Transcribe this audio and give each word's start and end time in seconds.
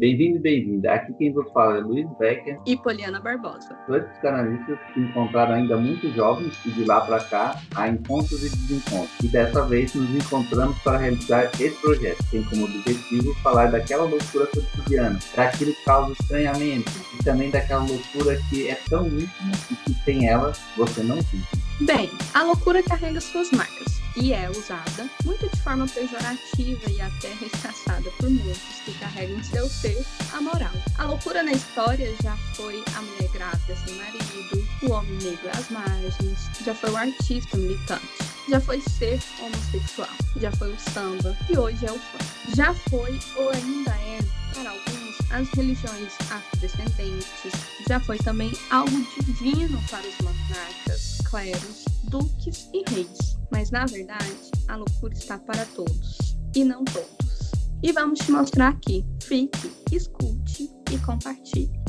Bem-vindo 0.00 0.38
e 0.38 0.40
bem-vinda. 0.40 0.94
Aqui 0.94 1.12
quem 1.12 1.30
vos 1.30 1.52
fala 1.52 1.76
é 1.76 1.80
Luiz 1.82 2.08
Becker 2.18 2.58
e 2.64 2.74
Poliana 2.74 3.20
Barbosa. 3.20 3.78
Dois 3.86 4.02
psicanalistas 4.04 4.78
que 4.94 5.00
encontraram 5.00 5.56
ainda 5.56 5.76
muito 5.76 6.10
jovens 6.14 6.58
e 6.64 6.70
de 6.70 6.86
lá 6.86 7.02
para 7.02 7.22
cá 7.22 7.60
há 7.74 7.86
encontros 7.86 8.42
e 8.42 8.48
desencontros. 8.48 9.20
E 9.22 9.28
dessa 9.28 9.62
vez 9.66 9.94
nos 9.94 10.08
encontramos 10.14 10.78
para 10.78 10.96
realizar 10.96 11.50
esse 11.60 11.78
projeto. 11.82 12.24
Tem 12.30 12.42
como 12.44 12.64
objetivo 12.64 13.34
falar 13.42 13.70
daquela 13.70 14.04
loucura 14.04 14.46
cotidiana, 14.46 15.18
daquilo 15.36 15.74
que 15.74 15.84
causa 15.84 16.12
estranhamento 16.12 16.90
e 17.20 17.22
também 17.22 17.50
daquela 17.50 17.84
loucura 17.84 18.38
que 18.48 18.70
é 18.70 18.78
tão 18.88 19.06
íntima 19.06 19.52
e 19.70 19.74
que 19.74 19.92
sem 20.02 20.26
ela 20.26 20.50
você 20.78 21.02
não 21.02 21.16
vive. 21.16 21.44
Bem, 21.82 22.08
a 22.32 22.42
loucura 22.42 22.82
carrega 22.82 23.20
suas 23.20 23.50
marcas 23.50 23.99
e 24.16 24.32
é 24.32 24.50
usada 24.50 25.08
muito 25.24 25.48
de 25.48 25.62
forma 25.62 25.86
pejorativa 25.86 26.90
e 26.90 27.00
até 27.00 27.32
rechaçada 27.34 28.10
por 28.18 28.28
muitos 28.30 28.80
que 28.84 28.92
carregam 28.98 29.38
em 29.38 29.42
seu 29.42 29.68
ser 29.68 30.04
a 30.32 30.40
moral. 30.40 30.72
A 30.98 31.04
loucura 31.04 31.42
na 31.42 31.52
história 31.52 32.14
já 32.22 32.36
foi 32.54 32.82
a 32.96 33.02
mulher 33.02 33.30
grávida 33.32 33.76
sem 33.76 33.94
marido, 33.94 34.68
o 34.82 34.92
homem 34.92 35.16
negro 35.18 35.48
às 35.56 35.68
margens, 35.70 36.50
já 36.64 36.74
foi 36.74 36.90
o 36.90 36.96
artista 36.96 37.56
militante, 37.56 38.06
já 38.48 38.60
foi 38.60 38.80
ser 38.80 39.20
homossexual, 39.40 40.08
já 40.36 40.50
foi 40.52 40.72
o 40.72 40.80
samba 40.80 41.36
e 41.48 41.56
hoje 41.56 41.86
é 41.86 41.92
o 41.92 41.98
funk. 41.98 42.30
Já 42.56 42.74
foi 42.74 43.18
ou 43.36 43.50
ainda 43.50 43.90
é, 43.92 44.18
para 44.54 44.70
alguns, 44.70 45.16
as 45.30 45.48
religiões 45.50 46.12
afrodescendentes, 46.30 47.52
já 47.88 48.00
foi 48.00 48.18
também 48.18 48.52
algo 48.70 49.06
divino 49.20 49.80
para 49.88 50.06
os 50.06 50.18
monarcas, 50.18 51.18
cleros, 51.24 51.84
duques 52.10 52.68
e 52.74 52.82
reis. 52.90 53.38
Mas 53.50 53.70
na 53.70 53.86
verdade, 53.86 54.50
a 54.68 54.76
loucura 54.76 55.14
está 55.14 55.38
para 55.38 55.64
todos 55.66 56.36
e 56.54 56.64
não 56.64 56.84
todos. 56.84 57.52
E 57.82 57.92
vamos 57.92 58.18
te 58.18 58.30
mostrar 58.30 58.68
aqui. 58.68 59.06
Fique, 59.22 59.72
escute 59.90 60.68
e 60.92 60.98
compartilhe. 60.98 61.80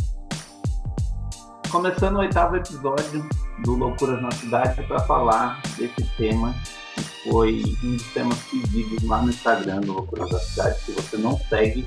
Começando 1.70 2.16
o 2.16 2.20
oitavo 2.20 2.56
episódio 2.56 3.28
do 3.64 3.76
Loucuras 3.76 4.22
na 4.22 4.32
Cidade 4.32 4.84
para 4.88 5.00
falar 5.02 5.62
desse 5.78 6.04
tema 6.18 6.54
que 6.96 7.30
foi 7.30 7.64
um 7.84 7.96
dos 7.96 8.14
temas 8.14 8.38
pedidos 8.44 9.04
lá 9.04 9.22
no 9.22 9.30
Instagram 9.30 9.82
do 9.82 9.94
Loucuras 9.94 10.30
da 10.30 10.40
Cidade. 10.40 10.80
Se 10.82 10.92
você 10.92 11.18
não 11.18 11.38
segue, 11.50 11.86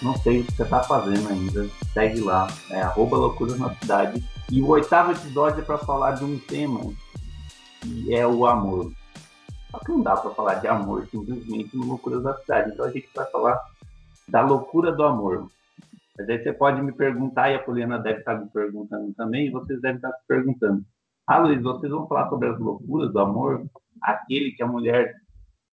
não 0.00 0.16
sei 0.18 0.40
o 0.40 0.44
que 0.44 0.52
você 0.52 0.62
está 0.62 0.82
fazendo 0.82 1.28
ainda, 1.28 1.68
segue 1.92 2.20
lá, 2.20 2.48
é 2.70 2.82
arroba 2.82 3.16
Loucuras 3.16 3.58
na 3.58 3.74
Cidade. 3.76 4.22
E 4.50 4.60
o 4.60 4.68
oitavo 4.68 5.12
episódio 5.12 5.60
é 5.60 5.64
para 5.64 5.78
falar 5.78 6.12
de 6.12 6.24
um 6.24 6.38
tema 6.38 6.92
que 7.82 8.14
é 8.14 8.26
o 8.26 8.46
amor. 8.46 8.92
Só 9.70 9.78
que 9.78 9.90
não 9.90 10.02
dá 10.02 10.16
para 10.16 10.30
falar 10.30 10.54
de 10.54 10.68
amor 10.68 11.06
simplesmente 11.08 11.76
no 11.76 11.86
Loucuras 11.86 12.22
da 12.22 12.34
Cidade. 12.38 12.70
Então 12.70 12.86
a 12.86 12.90
gente 12.90 13.08
vai 13.14 13.26
falar 13.26 13.60
da 14.28 14.40
loucura 14.40 14.92
do 14.92 15.02
amor. 15.02 15.48
Mas 16.16 16.28
aí 16.28 16.42
você 16.42 16.52
pode 16.52 16.80
me 16.82 16.92
perguntar, 16.92 17.50
e 17.50 17.54
a 17.54 17.62
Poliana 17.62 17.98
deve 17.98 18.20
estar 18.20 18.34
me 18.34 18.48
perguntando 18.50 19.12
também, 19.14 19.46
e 19.46 19.50
vocês 19.50 19.80
devem 19.80 19.96
estar 19.96 20.12
se 20.12 20.26
perguntando. 20.28 20.84
Ah, 21.26 21.38
Luiz, 21.38 21.62
vocês 21.62 21.90
vão 21.90 22.06
falar 22.06 22.28
sobre 22.28 22.48
as 22.48 22.58
loucuras 22.58 23.12
do 23.12 23.18
amor? 23.18 23.64
Aquele 24.02 24.52
que 24.52 24.62
a 24.62 24.66
mulher 24.66 25.14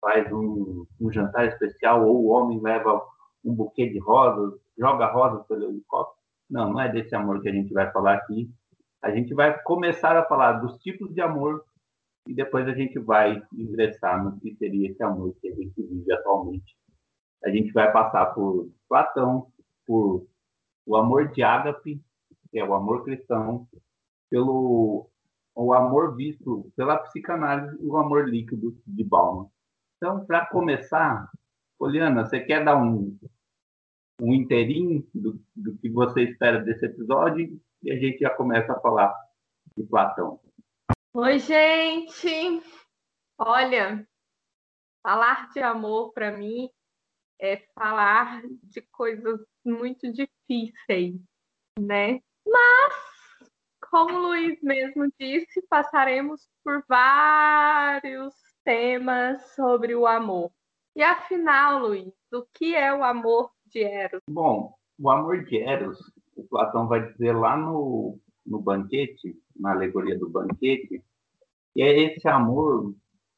faz 0.01 0.31
um, 0.31 0.85
um 0.99 1.11
jantar 1.11 1.47
especial, 1.47 2.05
ou 2.05 2.25
o 2.25 2.27
homem 2.27 2.59
leva 2.61 3.01
um 3.43 3.55
buquê 3.55 3.89
de 3.89 3.99
rosas, 3.99 4.53
joga 4.77 5.05
rosas 5.05 5.45
pelo 5.47 5.63
helicóptero? 5.63 6.17
Não, 6.49 6.73
não 6.73 6.81
é 6.81 6.91
desse 6.91 7.15
amor 7.15 7.41
que 7.41 7.49
a 7.49 7.53
gente 7.53 7.73
vai 7.73 7.89
falar 7.91 8.15
aqui. 8.15 8.49
A 9.01 9.11
gente 9.11 9.33
vai 9.33 9.57
começar 9.63 10.17
a 10.17 10.25
falar 10.25 10.53
dos 10.53 10.77
tipos 10.79 11.13
de 11.13 11.21
amor 11.21 11.63
e 12.27 12.33
depois 12.33 12.67
a 12.67 12.73
gente 12.73 12.97
vai 12.99 13.41
ingressar 13.53 14.23
no 14.23 14.39
que 14.39 14.55
seria 14.55 14.89
esse 14.89 15.03
amor 15.03 15.35
que 15.39 15.47
a 15.47 15.55
gente 15.55 15.81
vive 15.81 16.11
atualmente. 16.11 16.75
A 17.43 17.49
gente 17.49 17.71
vai 17.71 17.91
passar 17.91 18.27
por 18.27 18.71
Platão, 18.89 19.51
por 19.85 20.27
o 20.85 20.95
amor 20.95 21.31
de 21.31 21.43
ágape, 21.43 22.01
que 22.49 22.59
é 22.59 22.63
o 22.63 22.73
amor 22.73 23.03
cristão, 23.03 23.67
pelo 24.29 25.09
o 25.55 25.73
amor 25.73 26.15
visto 26.15 26.69
pela 26.75 26.97
psicanálise 26.97 27.77
o 27.79 27.95
amor 27.97 28.27
líquido 28.27 28.77
de 28.85 29.03
Bauman. 29.03 29.49
Então, 29.95 30.25
para 30.25 30.45
começar, 30.47 31.29
Poliana, 31.77 32.25
você 32.25 32.41
quer 32.41 32.63
dar 32.65 32.75
um, 32.75 33.17
um 34.21 34.33
inteirinho 34.33 35.07
do, 35.13 35.39
do 35.55 35.77
que 35.77 35.89
você 35.89 36.23
espera 36.23 36.59
desse 36.61 36.85
episódio 36.85 37.57
e 37.81 37.91
a 37.91 37.97
gente 37.97 38.19
já 38.19 38.29
começa 38.31 38.73
a 38.73 38.79
falar 38.79 39.13
de 39.77 39.83
Platão. 39.83 40.39
Oi, 41.17 41.39
gente! 41.39 42.61
Olha, 43.37 44.05
falar 45.01 45.49
de 45.53 45.61
amor 45.61 46.11
para 46.11 46.37
mim 46.37 46.69
é 47.39 47.65
falar 47.73 48.41
de 48.63 48.81
coisas 48.91 49.39
muito 49.63 50.11
difíceis, 50.11 51.15
né? 51.79 52.19
Mas, 52.45 52.93
como 53.89 54.13
o 54.13 54.21
Luiz 54.23 54.61
mesmo 54.61 55.09
disse, 55.17 55.65
passaremos 55.69 56.49
por 56.61 56.83
vários 56.85 58.35
temas 58.65 59.55
sobre 59.55 59.95
o 59.95 60.05
amor. 60.05 60.51
E 60.97 61.01
afinal, 61.01 61.79
Luiz, 61.79 62.13
o 62.33 62.45
que 62.53 62.75
é 62.75 62.93
o 62.93 63.05
amor 63.05 63.53
de 63.67 63.81
Eros? 63.81 64.21
Bom, 64.29 64.75
o 64.99 65.09
amor 65.09 65.45
de 65.45 65.61
Eros, 65.61 65.97
o 66.35 66.43
Platão 66.43 66.89
vai 66.89 67.09
dizer 67.09 67.31
lá 67.31 67.55
no 67.55 68.19
no 68.45 68.59
banquete, 68.59 69.35
na 69.55 69.71
alegoria 69.71 70.17
do 70.17 70.29
banquete, 70.29 71.03
é 71.77 72.03
esse 72.03 72.27
amor 72.27 72.93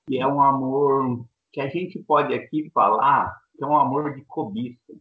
que 0.08 0.20
é 0.20 0.28
um 0.28 0.42
amor 0.42 1.26
que 1.52 1.62
a 1.62 1.68
gente 1.68 2.00
pode 2.00 2.34
aqui 2.34 2.70
falar 2.74 3.36
que 3.58 3.64
é 3.64 3.68
um 3.68 3.78
amor 3.78 4.16
de 4.16 4.24
cobiça. 4.26 4.94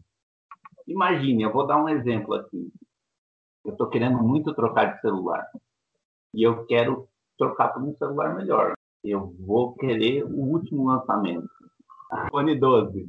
Imagine, 0.87 1.43
eu 1.43 1.53
vou 1.53 1.67
dar 1.67 1.83
um 1.83 1.89
exemplo 1.89 2.35
aqui. 2.35 2.73
Eu 3.65 3.73
estou 3.73 3.89
querendo 3.89 4.23
muito 4.23 4.55
trocar 4.55 4.95
de 4.95 5.01
celular 5.01 5.47
e 6.33 6.43
eu 6.43 6.65
quero 6.67 7.09
trocar 7.37 7.69
por 7.69 7.83
um 7.83 7.95
celular 7.97 8.35
melhor. 8.35 8.73
Eu 9.05 9.35
vou 9.39 9.75
querer 9.75 10.25
o 10.25 10.37
último 10.37 10.87
lançamento, 10.87 11.49
iPhone 12.27 12.59
12. 12.59 13.09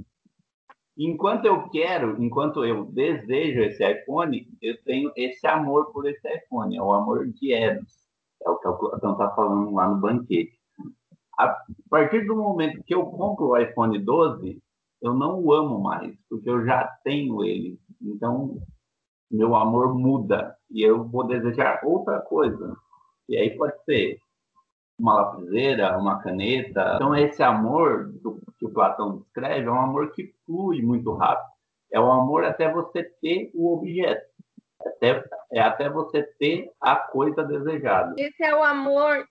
Enquanto 0.98 1.46
eu 1.46 1.70
quero, 1.70 2.22
enquanto 2.24 2.66
eu 2.66 2.86
desejo 2.86 3.62
esse 3.62 3.86
iPhone, 3.88 4.48
eu 4.62 4.82
tenho 4.84 5.12
esse 5.16 5.46
amor 5.46 5.92
por 5.92 6.08
esse 6.08 6.28
iPhone, 6.28 6.76
é 6.76 6.82
o 6.82 6.92
amor 6.92 7.28
de 7.28 7.54
Eros. 7.54 7.94
É 8.44 8.50
o 8.50 8.58
que 8.58 8.68
o 8.68 8.78
Platão 8.78 9.12
está 9.12 9.30
falando 9.32 9.74
lá 9.76 9.88
no 9.88 9.98
banquete. 10.02 10.58
A 11.38 11.56
partir 11.90 12.26
do 12.26 12.36
momento 12.36 12.84
que 12.84 12.96
eu 12.96 13.06
compro 13.06 13.50
o 13.50 13.58
iPhone 13.58 14.00
12, 14.00 14.60
eu 15.02 15.14
não 15.14 15.40
o 15.40 15.54
amo 15.54 15.80
mais, 15.80 16.16
porque 16.28 16.50
eu 16.50 16.66
já 16.66 16.84
tenho 17.04 17.44
ele. 17.44 17.80
Então, 18.02 18.58
meu 19.30 19.56
amor 19.56 19.94
muda 19.94 20.58
e 20.72 20.82
eu 20.82 21.04
vou 21.04 21.28
desejar 21.28 21.80
outra 21.84 22.20
coisa. 22.22 22.76
E 23.30 23.38
aí 23.38 23.56
pode 23.56 23.84
ser 23.84 24.18
uma 24.98 25.14
lapiseira, 25.14 25.96
uma 25.98 26.20
caneta. 26.24 26.94
Então, 26.96 27.16
esse 27.16 27.44
amor 27.44 28.12
que 28.58 28.66
o 28.66 28.72
Platão 28.72 29.18
descreve 29.18 29.68
é 29.68 29.72
um 29.72 29.80
amor 29.80 30.12
que 30.12 30.34
flui 30.48 30.82
muito 30.82 31.14
rápido. 31.14 31.48
É 31.92 32.00
o 32.00 32.12
amor 32.12 32.44
até 32.44 32.72
você 32.72 33.04
ter 33.22 33.52
o 33.54 33.74
objeto. 33.74 34.26
Até, 34.84 35.24
é 35.52 35.60
até 35.60 35.90
você 35.90 36.24
ter 36.40 36.72
a 36.82 36.96
coisa 36.96 37.44
desejada. 37.44 38.16
Esse 38.18 38.44
é 38.44 38.56
o 38.56 38.64
amor 38.64 39.28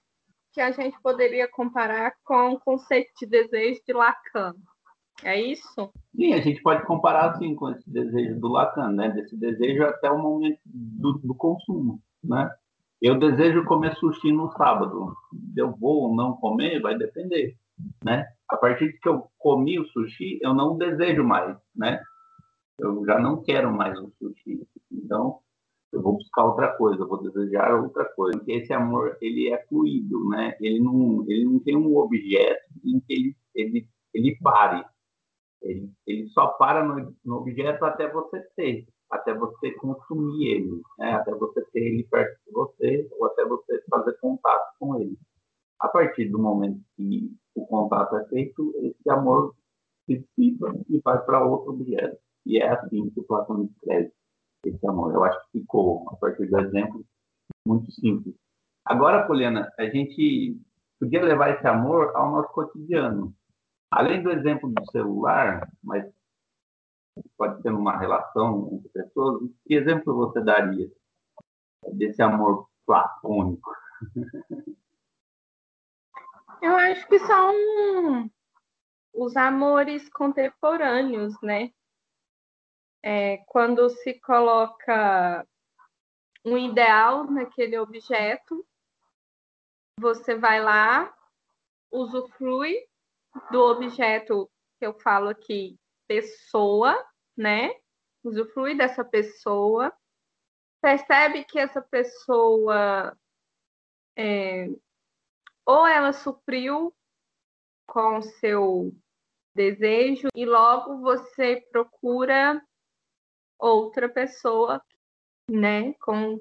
que 0.53 0.60
a 0.60 0.71
gente 0.71 0.97
poderia 1.03 1.49
comparar 1.49 2.15
com 2.25 2.53
o 2.53 2.60
conceito 2.60 3.10
de 3.21 3.26
desejo 3.26 3.81
de 3.87 3.93
Lacan. 3.93 4.55
É 5.22 5.41
isso? 5.41 5.91
Sim, 6.15 6.34
a 6.34 6.41
gente 6.41 6.62
pode 6.62 6.84
comparar 6.84 7.31
assim 7.31 7.55
com 7.55 7.71
esse 7.71 7.91
desejo 7.91 8.38
do 8.38 8.49
Lacan, 8.49 8.93
né? 8.93 9.10
Desse 9.10 9.37
desejo 9.37 9.84
até 9.84 10.10
o 10.10 10.19
momento 10.19 10.59
do, 10.65 11.15
do 11.15 11.34
consumo, 11.34 12.00
né? 12.22 12.50
Eu 13.00 13.19
desejo 13.19 13.65
comer 13.65 13.94
sushi 13.97 14.32
no 14.32 14.50
sábado. 14.53 15.15
Eu 15.56 15.75
vou 15.76 16.03
ou 16.03 16.15
não 16.15 16.34
comer, 16.34 16.81
vai 16.81 16.97
depender, 16.97 17.56
né? 18.04 18.26
A 18.48 18.56
partir 18.56 18.92
de 18.92 18.98
que 18.98 19.09
eu 19.09 19.28
comi 19.38 19.78
o 19.78 19.87
sushi, 19.88 20.38
eu 20.42 20.54
não 20.54 20.76
desejo 20.76 21.25
mais, 21.25 21.56
né? 21.75 22.00
Eu 22.78 23.05
já 23.06 23.19
não 23.19 23.43
quero 23.43 23.73
mais 23.73 23.99
o 23.99 24.12
sushi. 24.19 24.67
Então, 24.90 25.40
eu 25.93 26.02
vou 26.02 26.14
buscar 26.14 26.44
outra 26.44 26.76
coisa, 26.76 27.02
eu 27.02 27.08
vou 27.08 27.23
desejar 27.23 27.75
outra 27.81 28.05
coisa. 28.14 28.38
Porque 28.38 28.52
esse 28.52 28.73
amor, 28.73 29.17
ele 29.20 29.50
é 29.50 29.64
fluido, 29.67 30.28
né? 30.28 30.56
Ele 30.61 30.81
não, 30.81 31.25
ele 31.28 31.44
não 31.44 31.58
tem 31.61 31.76
um 31.76 31.96
objeto 31.96 32.64
em 32.84 33.00
que 33.00 33.12
ele, 33.12 33.37
ele, 33.55 33.88
ele 34.14 34.38
pare. 34.43 34.84
Ele, 35.62 35.90
ele 36.06 36.29
só 36.29 36.49
para 36.49 36.84
no, 36.84 37.17
no 37.25 37.37
objeto 37.37 37.84
até 37.84 38.11
você 38.11 38.40
ter 38.55 38.87
até 39.11 39.34
você 39.34 39.70
consumir 39.72 40.49
ele, 40.49 40.82
né? 40.99 41.14
até 41.14 41.32
você 41.32 41.62
ter 41.72 41.81
ele 41.81 42.05
perto 42.05 42.38
de 42.44 42.52
você, 42.52 43.08
ou 43.12 43.26
até 43.26 43.44
você 43.44 43.82
fazer 43.88 44.12
contato 44.20 44.75
com 44.79 45.00
ele. 45.00 45.17
A 45.81 45.88
partir 45.88 46.29
do 46.29 46.38
momento 46.38 46.81
que 46.96 47.31
contato 47.76 48.17
é 48.17 48.25
feito, 48.28 48.73
esse 48.76 49.11
amor 49.11 49.55
se 50.06 50.19
dissipa 50.19 50.73
e 50.88 50.99
vai 51.00 51.19
para 51.25 51.44
outro 51.44 51.73
objeto. 51.73 52.19
E 52.46 52.58
é 52.58 52.69
assim 52.69 53.11
que 53.11 53.20
o 53.20 53.25
Platão 53.25 53.67
descreve 53.67 54.12
esse 54.64 54.87
amor. 54.87 55.12
Eu 55.12 55.25
acho 55.25 55.38
que 55.44 55.61
ficou, 55.61 56.08
a 56.11 56.17
partir 56.17 56.46
do 56.46 56.58
exemplo, 56.61 57.05
muito 57.67 57.90
simples. 57.93 58.34
Agora, 58.84 59.26
Poliana, 59.26 59.70
a 59.78 59.84
gente 59.87 60.58
podia 60.99 61.23
levar 61.23 61.50
esse 61.50 61.67
amor 61.67 62.12
ao 62.14 62.31
nosso 62.31 62.52
cotidiano. 62.52 63.34
Além 63.90 64.22
do 64.22 64.31
exemplo 64.31 64.70
do 64.70 64.90
celular, 64.90 65.69
mas 65.82 66.05
pode 67.37 67.61
ser 67.62 67.70
numa 67.70 67.99
relação 67.99 68.69
entre 68.72 68.88
pessoas, 68.90 69.50
que 69.67 69.75
exemplo 69.75 70.14
você 70.14 70.40
daria 70.40 70.90
desse 71.93 72.22
amor 72.22 72.69
platônico? 72.87 73.70
Eu 76.67 76.77
acho 76.77 77.07
que 77.07 77.21
são 77.21 78.29
os 79.15 79.37
amores 79.37 80.09
contemporâneos, 80.09 81.41
né? 81.41 81.73
É, 83.01 83.37
quando 83.47 83.89
se 83.89 84.15
coloca 84.15 85.47
um 86.45 86.59
ideal 86.59 87.23
naquele 87.31 87.79
objeto, 87.79 88.67
você 89.97 90.35
vai 90.35 90.61
lá, 90.61 91.17
usufrui 91.89 92.75
do 93.53 93.61
objeto 93.63 94.51
que 94.81 94.87
eu 94.87 94.93
falo 94.99 95.29
aqui, 95.29 95.79
pessoa, 96.09 97.01
né? 97.37 97.73
Usufrui 98.25 98.77
dessa 98.77 99.05
pessoa, 99.05 99.97
percebe 100.83 101.45
que 101.45 101.61
essa 101.61 101.81
pessoa 101.81 103.17
é, 104.17 104.69
ou 105.67 105.87
ela 105.87 106.13
supriu 106.13 106.95
com 107.87 108.19
o 108.19 108.23
seu 108.23 108.93
desejo 109.55 110.29
e 110.35 110.47
logo 110.47 111.01
você 111.01 111.67
procura 111.73 112.63
outra 113.59 114.09
pessoa, 114.09 114.83
né, 115.51 115.93
com 115.95 116.41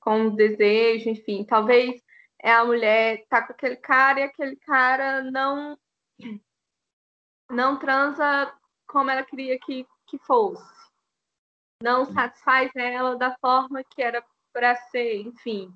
com 0.00 0.36
desejo, 0.36 1.10
enfim, 1.10 1.44
talvez 1.44 2.00
é 2.40 2.52
a 2.52 2.64
mulher 2.64 3.26
tá 3.28 3.44
com 3.44 3.52
aquele 3.52 3.76
cara 3.76 4.20
e 4.20 4.22
aquele 4.22 4.56
cara 4.56 5.22
não 5.22 5.76
não 7.50 7.78
transa 7.78 8.52
como 8.86 9.10
ela 9.10 9.24
queria 9.24 9.58
que, 9.58 9.86
que 10.06 10.18
fosse. 10.18 10.64
Não 11.82 12.04
satisfaz 12.06 12.70
ela 12.74 13.16
da 13.16 13.36
forma 13.38 13.82
que 13.84 14.00
era 14.02 14.24
para 14.52 14.76
ser, 14.76 15.22
enfim. 15.22 15.72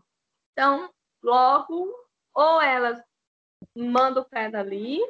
Então, 0.52 0.90
logo, 1.22 1.92
ou 2.34 2.60
ela 2.60 3.02
manda 3.76 4.20
o 4.20 4.24
pé 4.24 4.50
dali, 4.50 5.00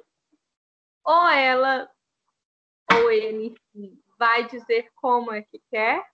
ou 1.04 1.28
ela, 1.28 1.90
ou 2.92 3.10
ele, 3.10 3.54
vai 4.18 4.46
dizer 4.46 4.90
como 4.96 5.32
é 5.32 5.42
que 5.42 5.60
quer. 5.70 6.04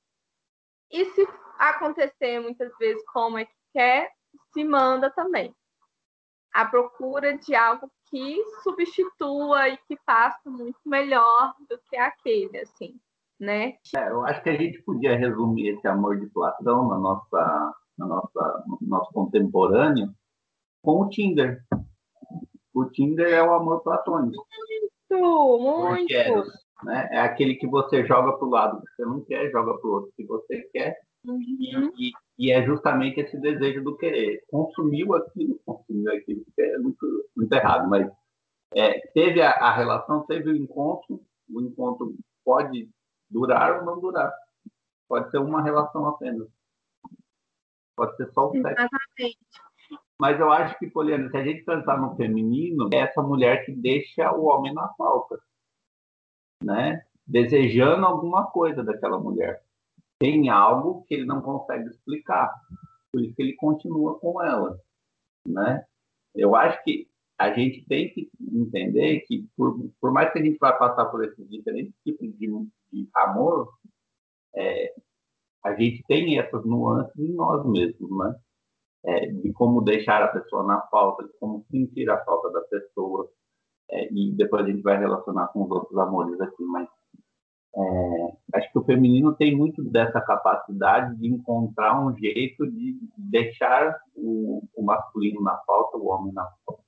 E 0.90 1.04
se 1.06 1.26
acontecer 1.58 2.40
muitas 2.40 2.72
vezes 2.78 3.02
como 3.12 3.38
é 3.38 3.44
que 3.44 3.56
quer, 3.72 4.10
se 4.52 4.64
manda 4.64 5.10
também. 5.10 5.54
A 6.52 6.64
procura 6.64 7.36
de 7.36 7.54
algo 7.54 7.90
que 8.08 8.42
substitua 8.62 9.68
e 9.68 9.76
que 9.88 9.96
faça 10.06 10.48
muito 10.48 10.78
melhor 10.86 11.54
do 11.68 11.78
que 11.90 11.96
aquele, 11.96 12.58
assim, 12.58 12.98
né? 13.38 13.76
É, 13.94 14.08
eu 14.08 14.24
acho 14.24 14.42
que 14.42 14.50
a 14.50 14.56
gente 14.56 14.80
podia 14.82 15.18
resumir 15.18 15.70
esse 15.70 15.86
amor 15.86 16.18
de 16.18 16.26
Platão 16.26 16.88
na 16.88 16.98
nossa, 16.98 17.74
na 17.98 18.06
nossa, 18.06 18.64
no 18.66 18.78
nosso 18.80 19.12
contemporâneo 19.12 20.14
com 20.86 21.00
o 21.00 21.08
Tinder. 21.08 21.64
O 22.72 22.84
Tinder 22.84 23.26
é 23.26 23.42
o 23.42 23.52
amor 23.52 23.82
platônico. 23.82 24.46
Muito, 25.10 25.58
muito. 25.58 26.12
Eros, 26.12 26.48
né? 26.84 27.08
É 27.10 27.18
aquele 27.18 27.56
que 27.56 27.66
você 27.66 28.06
joga 28.06 28.38
para 28.38 28.46
o 28.46 28.50
lado 28.50 28.80
que 28.80 28.94
você 28.94 29.04
não 29.04 29.20
quer, 29.24 29.50
joga 29.50 29.76
para 29.76 29.88
o 29.88 29.92
outro 29.94 30.12
que 30.16 30.24
você 30.24 30.62
quer. 30.72 30.96
Uhum. 31.24 31.92
E, 31.98 32.12
e, 32.38 32.52
é 32.52 32.64
justamente 32.64 33.18
esse 33.18 33.36
desejo 33.40 33.82
do 33.82 33.96
querer. 33.96 34.44
Consumiu 34.48 35.12
aquilo, 35.16 35.58
consumiu 35.66 36.12
aquilo, 36.12 36.44
que 36.54 36.62
é 36.62 36.78
muito, 36.78 37.28
muito 37.36 37.52
errado, 37.52 37.90
mas 37.90 38.08
é, 38.72 39.00
teve 39.08 39.42
a, 39.42 39.50
a, 39.50 39.74
relação, 39.74 40.24
teve 40.24 40.50
o 40.50 40.56
encontro, 40.56 41.20
o 41.50 41.60
encontro 41.62 42.14
pode 42.44 42.88
durar 43.28 43.80
ou 43.80 43.86
não 43.86 44.00
durar. 44.00 44.32
Pode 45.08 45.32
ser 45.32 45.38
uma 45.38 45.64
relação 45.64 46.06
apenas. 46.06 46.46
Pode 47.96 48.16
ser 48.16 48.30
só 48.32 48.50
o 48.50 48.52
sexo. 48.52 48.68
Exatamente. 48.68 49.65
Mas 50.20 50.40
eu 50.40 50.50
acho 50.50 50.78
que, 50.78 50.88
Poliana, 50.88 51.30
se 51.30 51.36
a 51.36 51.44
gente 51.44 51.64
pensar 51.64 52.00
no 52.00 52.16
feminino, 52.16 52.88
é 52.92 52.98
essa 52.98 53.22
mulher 53.22 53.64
que 53.64 53.72
deixa 53.72 54.32
o 54.32 54.46
homem 54.46 54.72
na 54.72 54.88
falta, 54.94 55.38
né? 56.62 57.04
Desejando 57.26 58.06
alguma 58.06 58.46
coisa 58.50 58.82
daquela 58.82 59.18
mulher. 59.18 59.62
Tem 60.18 60.48
algo 60.48 61.04
que 61.04 61.14
ele 61.14 61.26
não 61.26 61.42
consegue 61.42 61.90
explicar, 61.90 62.50
por 63.12 63.20
isso 63.20 63.34
que 63.34 63.42
ele 63.42 63.54
continua 63.56 64.18
com 64.18 64.42
ela, 64.42 64.80
né? 65.46 65.84
Eu 66.34 66.56
acho 66.56 66.82
que 66.82 67.08
a 67.38 67.52
gente 67.52 67.84
tem 67.86 68.08
que 68.08 68.30
entender 68.40 69.20
que, 69.26 69.46
por, 69.54 69.78
por 70.00 70.10
mais 70.10 70.32
que 70.32 70.38
a 70.38 70.42
gente 70.42 70.58
vá 70.58 70.72
passar 70.72 71.04
por 71.06 71.22
esses 71.22 71.46
diferentes 71.50 71.94
tipos 72.02 72.26
de, 72.38 72.48
de 72.90 73.08
amor, 73.14 73.74
é, 74.54 74.94
a 75.62 75.74
gente 75.74 76.02
tem 76.08 76.38
essas 76.38 76.64
nuances 76.64 77.14
em 77.18 77.34
nós 77.34 77.66
mesmos, 77.66 78.10
né? 78.18 78.34
É, 79.04 79.26
de 79.26 79.52
como 79.52 79.82
deixar 79.82 80.22
a 80.22 80.28
pessoa 80.28 80.64
na 80.64 80.80
falta, 80.88 81.24
de 81.24 81.32
como 81.38 81.64
sentir 81.70 82.10
a 82.10 82.24
falta 82.24 82.50
da 82.50 82.60
pessoa. 82.62 83.28
É, 83.90 84.12
e 84.12 84.32
depois 84.34 84.64
a 84.64 84.68
gente 84.68 84.82
vai 84.82 84.98
relacionar 84.98 85.48
com 85.48 85.62
os 85.62 85.70
outros 85.70 85.96
amores 85.96 86.40
aqui, 86.40 86.64
mas 86.64 86.88
é, 87.76 88.58
acho 88.58 88.72
que 88.72 88.78
o 88.78 88.84
feminino 88.84 89.34
tem 89.34 89.54
muito 89.54 89.84
dessa 89.84 90.20
capacidade 90.20 91.14
de 91.18 91.28
encontrar 91.28 92.04
um 92.04 92.16
jeito 92.16 92.66
de 92.70 92.98
deixar 93.16 93.96
o, 94.14 94.62
o 94.74 94.82
masculino 94.82 95.42
na 95.42 95.56
falta, 95.66 95.98
o 95.98 96.06
homem 96.06 96.32
na 96.32 96.48
falta. 96.64 96.82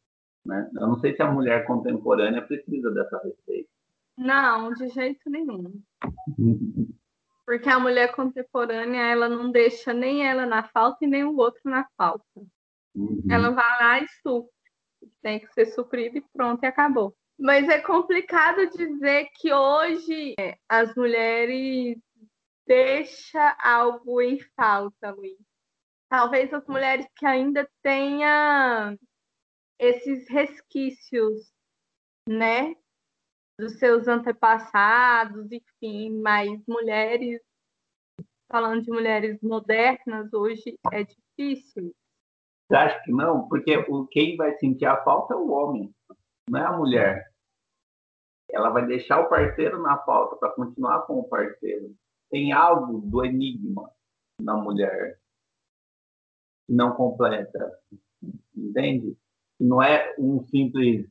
Né? 0.46 0.70
Eu 0.76 0.86
não 0.86 0.98
sei 0.98 1.14
se 1.14 1.22
a 1.22 1.30
mulher 1.30 1.66
contemporânea 1.66 2.40
precisa 2.40 2.90
dessa 2.90 3.20
receita. 3.22 3.68
Não, 4.16 4.72
de 4.72 4.88
jeito 4.88 5.28
nenhum. 5.28 5.80
Porque 7.48 7.66
a 7.70 7.80
mulher 7.80 8.14
contemporânea, 8.14 9.06
ela 9.06 9.26
não 9.26 9.50
deixa 9.50 9.94
nem 9.94 10.28
ela 10.28 10.44
na 10.44 10.64
falta 10.64 11.02
e 11.02 11.08
nem 11.08 11.24
o 11.24 11.34
outro 11.34 11.62
na 11.64 11.88
falta. 11.96 12.22
Uhum. 12.94 13.22
Ela 13.30 13.52
vai 13.52 13.82
lá 13.82 14.00
e 14.00 14.08
supre. 14.22 14.52
Tem 15.22 15.40
que 15.40 15.50
ser 15.54 15.64
suprido 15.64 16.18
e 16.18 16.24
pronto, 16.30 16.62
e 16.62 16.66
acabou. 16.66 17.16
Mas 17.38 17.66
é 17.70 17.80
complicado 17.80 18.68
dizer 18.68 19.30
que 19.36 19.50
hoje 19.50 20.34
é, 20.38 20.58
as 20.68 20.94
mulheres 20.94 21.96
deixam 22.66 23.54
algo 23.60 24.20
em 24.20 24.38
falta, 24.54 25.10
Luiz. 25.12 25.38
Talvez 26.10 26.52
as 26.52 26.66
mulheres 26.66 27.06
que 27.16 27.24
ainda 27.24 27.66
tenham 27.82 28.94
esses 29.78 30.28
resquícios, 30.28 31.50
né? 32.28 32.74
Dos 33.58 33.78
seus 33.78 34.06
antepassados, 34.06 35.50
enfim, 35.50 36.20
mas 36.20 36.62
mulheres, 36.66 37.40
falando 38.50 38.82
de 38.82 38.90
mulheres 38.90 39.40
modernas, 39.42 40.32
hoje 40.32 40.78
é 40.92 41.04
difícil. 41.04 41.92
Você 42.68 42.76
acha 42.76 43.02
que 43.02 43.10
não? 43.10 43.48
Porque 43.48 43.76
o, 43.88 44.06
quem 44.06 44.36
vai 44.36 44.56
sentir 44.58 44.86
a 44.86 45.02
falta 45.02 45.34
é 45.34 45.36
o 45.36 45.50
homem, 45.50 45.92
não 46.48 46.60
é 46.60 46.66
a 46.66 46.76
mulher. 46.76 47.32
Ela 48.50 48.70
vai 48.70 48.86
deixar 48.86 49.20
o 49.20 49.28
parceiro 49.28 49.82
na 49.82 49.98
falta 50.04 50.36
para 50.36 50.52
continuar 50.52 51.02
com 51.02 51.18
o 51.18 51.28
parceiro. 51.28 51.94
Tem 52.30 52.52
algo 52.52 53.00
do 53.00 53.24
enigma 53.24 53.90
na 54.40 54.56
mulher 54.56 55.18
que 56.66 56.74
não 56.74 56.94
completa, 56.94 57.78
entende? 58.54 59.16
não 59.58 59.82
é 59.82 60.14
um 60.18 60.40
simples 60.44 61.06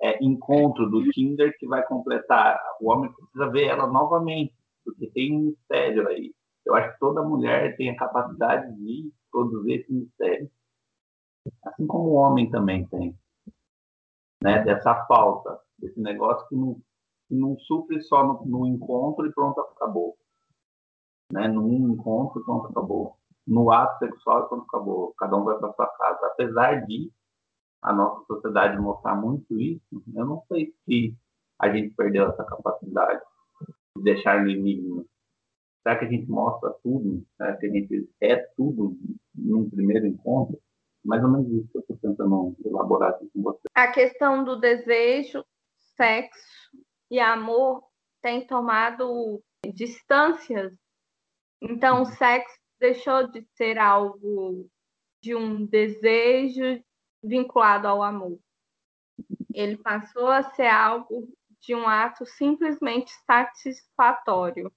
é, 0.00 0.22
encontro 0.24 0.88
do 0.90 1.08
Tinder 1.10 1.56
que 1.58 1.66
vai 1.66 1.84
completar. 1.86 2.60
O 2.80 2.90
homem 2.90 3.12
precisa 3.12 3.50
ver 3.50 3.66
ela 3.66 3.86
novamente, 3.86 4.54
porque 4.84 5.06
tem 5.08 5.36
um 5.36 5.46
mistério 5.46 6.08
aí. 6.08 6.34
Eu 6.64 6.74
acho 6.74 6.92
que 6.92 6.98
toda 7.00 7.22
mulher 7.22 7.76
tem 7.76 7.90
a 7.90 7.96
capacidade 7.96 8.72
de 8.76 9.12
produzir 9.30 9.74
esse 9.74 9.92
mistério. 9.92 10.50
Assim 11.64 11.86
como 11.86 12.10
o 12.10 12.14
homem 12.14 12.50
também 12.50 12.86
tem. 12.86 13.16
Né? 14.42 14.62
Dessa 14.64 15.06
falta, 15.06 15.58
desse 15.78 16.00
negócio 16.00 16.46
que 16.48 16.56
não, 16.56 16.74
que 17.28 17.34
não 17.34 17.58
supre 17.58 18.00
só 18.02 18.24
no, 18.24 18.44
no 18.44 18.66
encontro 18.66 19.26
e 19.26 19.32
pronto, 19.32 19.60
acabou. 19.60 20.16
Né? 21.32 21.48
Num 21.48 21.92
encontro 21.92 22.40
e 22.40 22.44
pronto, 22.44 22.68
acabou. 22.68 23.16
No 23.46 23.72
ato 23.72 23.98
sexual 23.98 24.44
e 24.44 24.48
pronto, 24.48 24.66
acabou. 24.68 25.14
Cada 25.18 25.36
um 25.36 25.44
vai 25.44 25.58
para 25.58 25.72
sua 25.72 25.86
casa. 25.86 26.26
Apesar 26.26 26.86
de 26.86 27.10
a 27.82 27.92
nossa 27.92 28.24
sociedade 28.26 28.80
mostrar 28.80 29.16
muito 29.16 29.60
isso, 29.60 30.02
eu 30.14 30.24
não 30.24 30.42
sei 30.46 30.72
se 30.84 31.14
a 31.58 31.68
gente 31.68 31.94
perdeu 31.94 32.28
essa 32.28 32.44
capacidade 32.44 33.20
de 33.96 34.02
deixar 34.02 34.42
no 34.42 34.50
enigma. 34.50 35.04
Será 35.82 35.98
que 35.98 36.04
a 36.04 36.08
gente 36.08 36.30
mostra 36.30 36.70
tudo? 36.82 37.26
Será 37.36 37.56
que 37.56 37.66
a 37.66 37.70
gente 37.70 38.08
é 38.20 38.36
tudo 38.56 38.96
num 39.34 39.68
primeiro 39.68 40.06
encontro? 40.06 40.60
Mais 41.04 41.22
ou 41.24 41.30
menos 41.30 41.48
isso 41.50 41.68
que 41.72 41.78
eu 41.78 41.80
estou 41.80 41.96
tentando 41.96 42.56
elaborar 42.64 43.10
aqui 43.10 43.28
com 43.34 43.42
você. 43.42 43.62
A 43.74 43.90
questão 43.90 44.44
do 44.44 44.60
desejo, 44.60 45.44
sexo 45.96 46.70
e 47.10 47.18
amor 47.18 47.82
tem 48.22 48.46
tomado 48.46 49.42
distâncias. 49.74 50.72
Então, 51.60 52.02
o 52.02 52.06
sexo 52.06 52.56
deixou 52.78 53.28
de 53.28 53.44
ser 53.56 53.78
algo 53.78 54.68
de 55.20 55.34
um 55.34 55.66
desejo 55.66 56.80
vinculado 57.22 57.86
ao 57.86 58.02
amor. 58.02 58.38
Ele 59.54 59.76
passou 59.76 60.28
a 60.28 60.42
ser 60.42 60.68
algo 60.68 61.28
de 61.60 61.74
um 61.74 61.86
ato 61.86 62.26
simplesmente 62.26 63.12
satisfatório. 63.26 64.72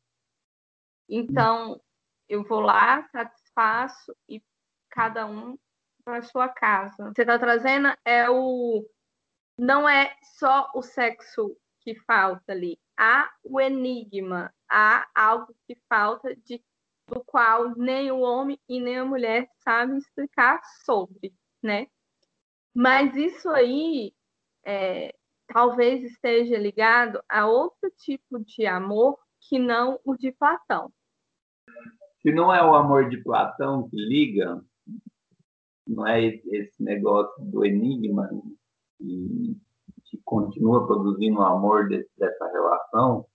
Então, 1.09 1.81
eu 2.27 2.43
vou 2.43 2.59
lá, 2.59 3.07
satisfaço 3.09 4.15
e 4.29 4.43
cada 4.89 5.25
um 5.25 5.57
para 6.03 6.21
sua 6.21 6.47
casa. 6.47 7.11
Você 7.13 7.21
está 7.21 7.39
trazendo 7.39 7.89
é 8.05 8.29
o 8.29 8.85
não 9.57 9.87
é 9.87 10.15
só 10.37 10.69
o 10.75 10.81
sexo 10.81 11.55
que 11.79 11.95
falta 12.01 12.51
ali, 12.51 12.77
há 12.97 13.31
o 13.43 13.61
enigma, 13.61 14.53
há 14.69 15.07
algo 15.15 15.55
que 15.65 15.77
falta 15.87 16.35
de 16.35 16.61
do 17.07 17.23
qual 17.23 17.75
nem 17.75 18.11
o 18.11 18.19
homem 18.19 18.59
e 18.67 18.79
nem 18.79 18.97
a 18.97 19.05
mulher 19.05 19.47
sabem 19.59 19.97
explicar 19.97 20.59
sobre, 20.83 21.33
né? 21.61 21.87
Mas 22.75 23.15
isso 23.15 23.49
aí 23.49 24.13
é, 24.65 25.15
talvez 25.47 26.03
esteja 26.03 26.57
ligado 26.57 27.23
a 27.29 27.47
outro 27.47 27.89
tipo 27.97 28.39
de 28.39 28.65
amor 28.65 29.17
que 29.39 29.57
não 29.57 29.99
o 30.03 30.15
de 30.15 30.31
Platão. 30.31 30.91
Se 32.21 32.33
não 32.33 32.53
é 32.53 32.61
o 32.61 32.75
amor 32.75 33.09
de 33.09 33.17
Platão 33.23 33.87
que 33.87 33.95
liga, 33.95 34.61
não 35.87 36.05
é 36.05 36.25
esse 36.25 36.83
negócio 36.83 37.43
do 37.45 37.63
enigma 37.63 38.27
que, 38.97 39.57
que 40.05 40.19
continua 40.25 40.85
produzindo 40.85 41.39
o 41.39 41.43
amor 41.43 41.87
desse, 41.87 42.09
dessa 42.17 42.47
relação, 42.47 43.25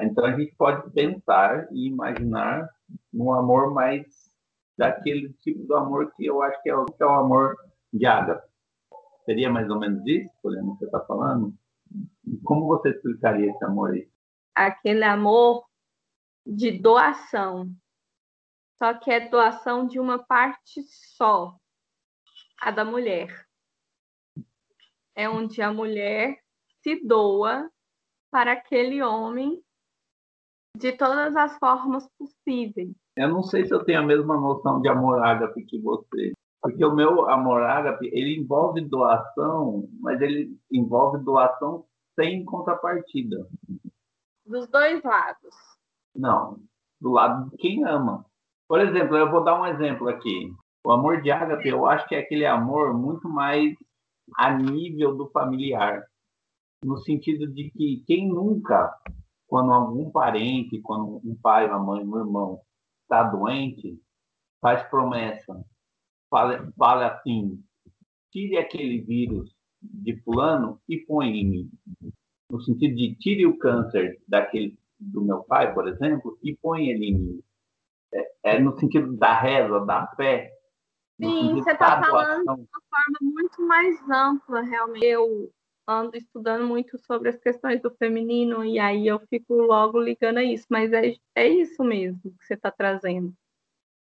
então 0.00 0.24
a 0.24 0.36
gente 0.36 0.54
pode 0.56 0.90
pensar 0.90 1.68
e 1.70 1.86
imaginar 1.86 2.68
um 3.12 3.32
amor 3.32 3.72
mais 3.72 4.04
daquele 4.76 5.32
tipo 5.34 5.64
do 5.64 5.76
amor 5.76 6.12
que 6.16 6.26
eu 6.26 6.42
acho 6.42 6.60
que 6.62 6.70
é 6.70 6.76
o, 6.76 6.84
que 6.84 7.02
é 7.02 7.06
o 7.06 7.10
amor 7.10 7.54
de 7.92 8.04
ágape. 8.06 8.53
Seria 9.24 9.50
mais 9.50 9.68
ou 9.70 9.78
menos 9.78 10.06
isso, 10.06 10.30
Poliana, 10.42 10.72
que 10.72 10.78
você 10.78 10.84
está 10.86 11.00
falando? 11.00 11.54
Como 12.44 12.66
você 12.66 12.90
explicaria 12.90 13.50
esse 13.50 13.64
amor 13.64 13.92
aí? 13.92 14.08
Aquele 14.54 15.04
amor 15.04 15.64
de 16.46 16.78
doação. 16.78 17.70
Só 18.76 18.92
que 18.94 19.10
é 19.10 19.28
doação 19.28 19.86
de 19.86 19.98
uma 19.98 20.18
parte 20.18 20.82
só, 21.16 21.56
a 22.60 22.70
da 22.70 22.84
mulher. 22.84 23.46
É 25.14 25.28
onde 25.28 25.62
a 25.62 25.72
mulher 25.72 26.38
se 26.82 27.06
doa 27.06 27.70
para 28.30 28.52
aquele 28.52 29.00
homem 29.02 29.62
de 30.76 30.92
todas 30.92 31.34
as 31.36 31.56
formas 31.58 32.06
possíveis. 32.18 32.94
Eu 33.16 33.28
não 33.28 33.42
sei 33.42 33.64
se 33.64 33.72
eu 33.72 33.84
tenho 33.84 34.00
a 34.00 34.06
mesma 34.06 34.36
noção 34.36 34.80
de 34.82 34.88
amor 34.88 35.24
ágape 35.24 35.64
que 35.64 35.80
você. 35.80 36.33
Porque 36.64 36.82
o 36.82 36.94
meu 36.94 37.28
amor 37.28 37.62
ágape, 37.62 38.06
ele 38.06 38.40
envolve 38.40 38.80
doação, 38.80 39.86
mas 40.00 40.18
ele 40.22 40.58
envolve 40.72 41.22
doação 41.22 41.84
sem 42.18 42.42
contrapartida. 42.42 43.46
Dos 44.46 44.66
dois 44.68 45.02
lados. 45.02 45.54
Não, 46.16 46.58
do 46.98 47.10
lado 47.10 47.50
de 47.50 47.56
quem 47.58 47.84
ama. 47.84 48.24
Por 48.66 48.80
exemplo, 48.80 49.14
eu 49.14 49.30
vou 49.30 49.44
dar 49.44 49.60
um 49.60 49.66
exemplo 49.66 50.08
aqui. 50.08 50.50
O 50.82 50.90
amor 50.90 51.20
de 51.20 51.30
ágape, 51.30 51.68
eu 51.68 51.84
acho 51.84 52.08
que 52.08 52.14
é 52.14 52.20
aquele 52.20 52.46
amor 52.46 52.94
muito 52.94 53.28
mais 53.28 53.74
a 54.38 54.56
nível 54.56 55.14
do 55.14 55.28
familiar. 55.32 56.02
No 56.82 56.96
sentido 56.96 57.46
de 57.46 57.70
que 57.72 58.02
quem 58.06 58.26
nunca 58.26 58.90
quando 59.46 59.70
algum 59.70 60.10
parente, 60.10 60.80
quando 60.80 61.20
um 61.22 61.36
pai, 61.42 61.68
uma 61.68 61.78
mãe, 61.78 62.02
um 62.02 62.18
irmão 62.18 62.62
está 63.02 63.22
doente, 63.22 64.00
faz 64.62 64.82
promessa, 64.88 65.62
fala, 66.34 66.72
fala 66.76 67.06
assim, 67.06 67.62
tire 68.32 68.58
aquele 68.58 69.00
vírus 69.02 69.54
de 69.80 70.20
fulano 70.22 70.80
e 70.88 70.98
põe 70.98 71.28
em 71.28 71.48
mim. 71.48 71.70
No 72.50 72.60
sentido 72.60 72.96
de 72.96 73.14
tire 73.14 73.46
o 73.46 73.56
câncer 73.56 74.20
daquele 74.26 74.76
do 74.98 75.22
meu 75.22 75.44
pai, 75.44 75.72
por 75.72 75.86
exemplo, 75.86 76.36
e 76.42 76.56
põe 76.56 76.88
ele 76.88 77.06
em 77.06 77.18
mim. 77.18 77.42
É, 78.12 78.54
é 78.54 78.58
no 78.58 78.76
sentido 78.78 79.16
da 79.16 79.38
reza, 79.38 79.78
da 79.86 80.08
fé. 80.16 80.52
Sim, 81.22 81.54
você 81.54 81.70
está 81.70 82.02
falando 82.02 82.42
de 82.42 82.50
uma 82.50 82.82
forma 82.90 83.18
muito 83.22 83.62
mais 83.62 84.10
ampla, 84.10 84.62
realmente. 84.62 85.06
Eu 85.06 85.52
ando 85.86 86.16
estudando 86.16 86.66
muito 86.66 86.98
sobre 86.98 87.28
as 87.28 87.36
questões 87.36 87.80
do 87.80 87.90
feminino 87.94 88.64
e 88.64 88.78
aí 88.80 89.06
eu 89.06 89.20
fico 89.28 89.54
logo 89.54 90.00
ligando 90.00 90.38
a 90.38 90.42
isso, 90.42 90.66
mas 90.68 90.92
é, 90.92 91.14
é 91.36 91.46
isso 91.46 91.84
mesmo 91.84 92.20
que 92.22 92.44
você 92.44 92.54
está 92.54 92.70
trazendo. 92.72 93.32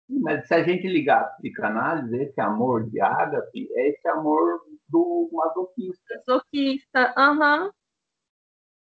Mas 0.09 0.47
se 0.47 0.53
a 0.55 0.63
gente 0.63 0.87
ligar 0.87 1.21
a 1.21 1.25
psicanálise, 1.25 2.15
esse 2.17 2.41
amor 2.41 2.89
de 2.89 2.99
ágape 2.99 3.69
é 3.73 3.89
esse 3.89 4.07
amor 4.07 4.59
do 4.89 5.29
masoquista. 5.31 6.15
Masoquista, 6.15 7.13
aham. 7.15 7.65
Uhum. 7.65 7.71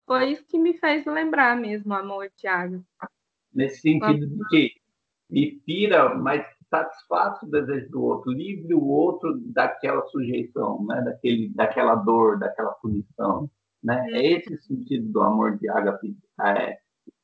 Foi 0.04 0.32
isso 0.32 0.44
que 0.46 0.58
me 0.58 0.76
fez 0.78 1.06
lembrar 1.06 1.56
mesmo 1.56 1.92
o 1.92 1.96
amor 1.96 2.28
de 2.36 2.46
ágape. 2.48 2.84
Nesse 3.54 3.80
sentido 3.80 4.26
de 4.26 4.48
que 4.48 4.70
me 5.30 5.60
pira, 5.64 6.14
mas 6.14 6.44
satisfaça 6.68 7.46
o 7.46 7.50
desejo 7.50 7.90
do 7.90 8.02
outro, 8.02 8.32
livre 8.32 8.74
o 8.74 8.84
outro 8.84 9.38
daquela 9.52 10.04
sujeição, 10.06 10.84
né? 10.86 11.02
Daquele, 11.02 11.50
daquela 11.50 11.94
dor, 11.94 12.38
daquela 12.38 12.72
punição, 12.72 13.48
né? 13.82 14.04
É 14.10 14.32
esse 14.32 14.54
o 14.54 14.62
sentido 14.62 15.12
do 15.12 15.20
amor 15.20 15.58
de 15.58 15.68
Agape, 15.68 16.16
é, 16.40 16.78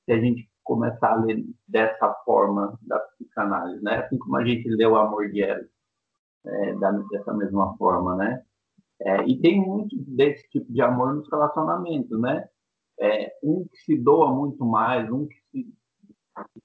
se 0.05 0.13
a 0.13 0.21
gente 0.21 0.48
começar 0.69 1.13
a 1.13 1.17
ler 1.17 1.43
dessa 1.67 2.13
forma 2.27 2.79
da 2.83 2.99
psicanálise, 3.01 3.83
né? 3.83 4.05
Assim 4.05 4.19
como 4.19 4.37
a 4.37 4.45
gente 4.45 4.69
lê 4.69 4.87
o 4.87 4.97
amor 4.97 5.31
de 5.31 5.43
Eros, 5.43 5.67
é, 6.47 6.75
dessa 7.11 7.33
mesma 7.33 7.75
forma, 7.79 8.15
né? 8.17 8.43
É, 9.01 9.25
e 9.27 9.41
tem 9.41 9.65
muito 9.65 9.97
desse 9.97 10.47
tipo 10.51 10.71
de 10.71 10.83
amor 10.83 11.15
nos 11.15 11.31
relacionamentos, 11.31 12.21
né? 12.21 12.47
É, 13.01 13.33
um 13.43 13.67
que 13.67 13.79
se 13.79 13.97
doa 13.97 14.31
muito 14.35 14.63
mais, 14.65 15.11
um 15.11 15.27
que 15.27 15.37
se 15.51 15.75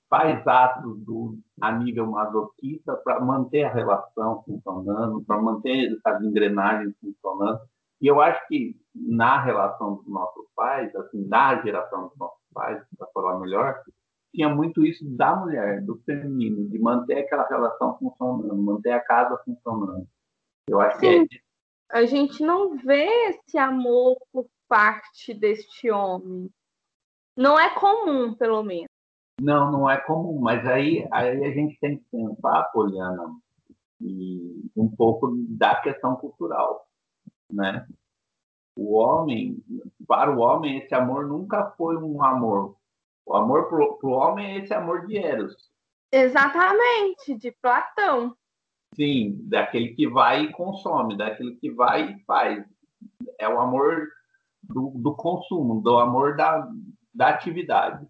faz 0.10 0.46
atos 0.46 1.00
do, 1.06 1.40
a 1.62 1.72
nível 1.72 2.08
masoquista 2.08 2.96
para 2.98 3.22
manter 3.22 3.64
a 3.64 3.74
relação 3.74 4.44
funcionando, 4.44 5.24
para 5.24 5.42
manter 5.42 5.98
as 6.04 6.22
engrenagens 6.22 6.94
funcionando. 7.00 7.62
E 8.02 8.08
eu 8.08 8.20
acho 8.22 8.46
que 8.48 8.76
na 8.94 9.42
relação 9.42 9.96
dos 9.96 10.08
nossos 10.08 10.46
pais, 10.56 10.94
assim, 10.96 11.26
na 11.26 11.62
geração 11.62 12.10
dos 12.10 12.18
nossos 12.18 12.43
pais, 12.54 12.82
para 12.98 13.08
falar 13.08 13.40
melhor, 13.40 13.82
tinha 14.34 14.50
muito 14.50 14.86
isso 14.86 15.06
da 15.16 15.36
mulher, 15.36 15.82
do 15.82 16.02
feminino, 16.06 16.68
de 16.70 16.80
manter 16.80 17.20
aquela 17.20 17.48
relação 17.48 17.98
funcionando, 17.98 18.56
manter 18.56 18.92
a 18.92 19.00
casa 19.00 19.38
funcionando. 19.46 20.08
Eu 20.68 20.80
acho 20.80 21.00
Sim. 21.00 21.28
que 21.28 21.36
é... 21.36 21.98
a 21.98 22.06
gente 22.06 22.42
não 22.44 22.78
vê 22.78 23.06
esse 23.30 23.58
amor 23.58 24.18
por 24.32 24.48
parte 24.68 25.34
deste 25.34 25.92
homem. 25.92 26.50
Não 27.38 27.60
é 27.60 27.70
comum, 27.80 28.34
pelo 28.34 28.64
menos. 28.64 28.88
Não, 29.42 29.72
não 29.72 29.90
é 29.90 29.98
comum, 29.98 30.40
mas 30.40 30.66
aí, 30.66 31.08
aí 31.12 31.46
a 31.46 31.52
gente 31.52 31.78
tem 31.80 31.98
que 31.98 32.06
pensar, 32.12 32.72
Poliana, 32.72 33.36
e 34.00 34.70
um 34.76 34.90
pouco 34.90 35.34
da 35.50 35.76
questão 35.82 36.16
cultural, 36.16 36.88
né? 37.52 37.86
O 38.76 38.96
homem, 38.96 39.64
para 40.08 40.32
o 40.32 40.40
homem, 40.40 40.80
esse 40.80 40.94
amor 40.96 41.28
nunca 41.28 41.72
foi 41.78 41.96
um 41.98 42.24
amor. 42.24 42.76
O 43.26 43.36
amor 43.36 43.70
para 43.70 44.10
o 44.10 44.12
homem 44.12 44.54
é 44.54 44.58
esse 44.60 44.74
amor 44.74 45.06
de 45.08 45.18
Eros. 45.18 45.72
Exatamente, 46.12 47.36
de 47.36 47.52
Platão. 47.52 48.36
Sim, 48.96 49.38
daquele 49.48 49.96
que 49.96 50.08
vai 50.08 50.44
e 50.44 50.52
consome, 50.52 51.18
daquele 51.18 51.56
que 51.56 51.72
vai 51.72 52.12
e 52.12 52.20
faz. 52.26 52.64
É 53.40 53.48
o 53.48 53.60
amor 53.60 54.08
do, 54.62 54.92
do 54.96 55.16
consumo, 55.16 55.82
do 55.82 55.98
amor 55.98 56.36
da, 56.36 56.70
da 57.14 57.30
atividade. 57.30 58.08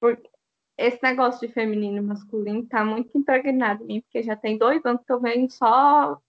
Porque 0.00 0.28
esse 0.76 1.02
negócio 1.02 1.46
de 1.46 1.52
feminino 1.52 1.98
e 1.98 2.00
masculino 2.00 2.66
tá 2.66 2.84
muito 2.84 3.16
impregnado 3.16 3.84
em 3.84 3.86
mim, 3.86 4.00
porque 4.00 4.22
já 4.22 4.34
tem 4.34 4.58
dois 4.58 4.84
anos 4.84 5.02
que 5.04 5.12
eu 5.12 5.20
venho 5.20 5.50
só. 5.50 6.20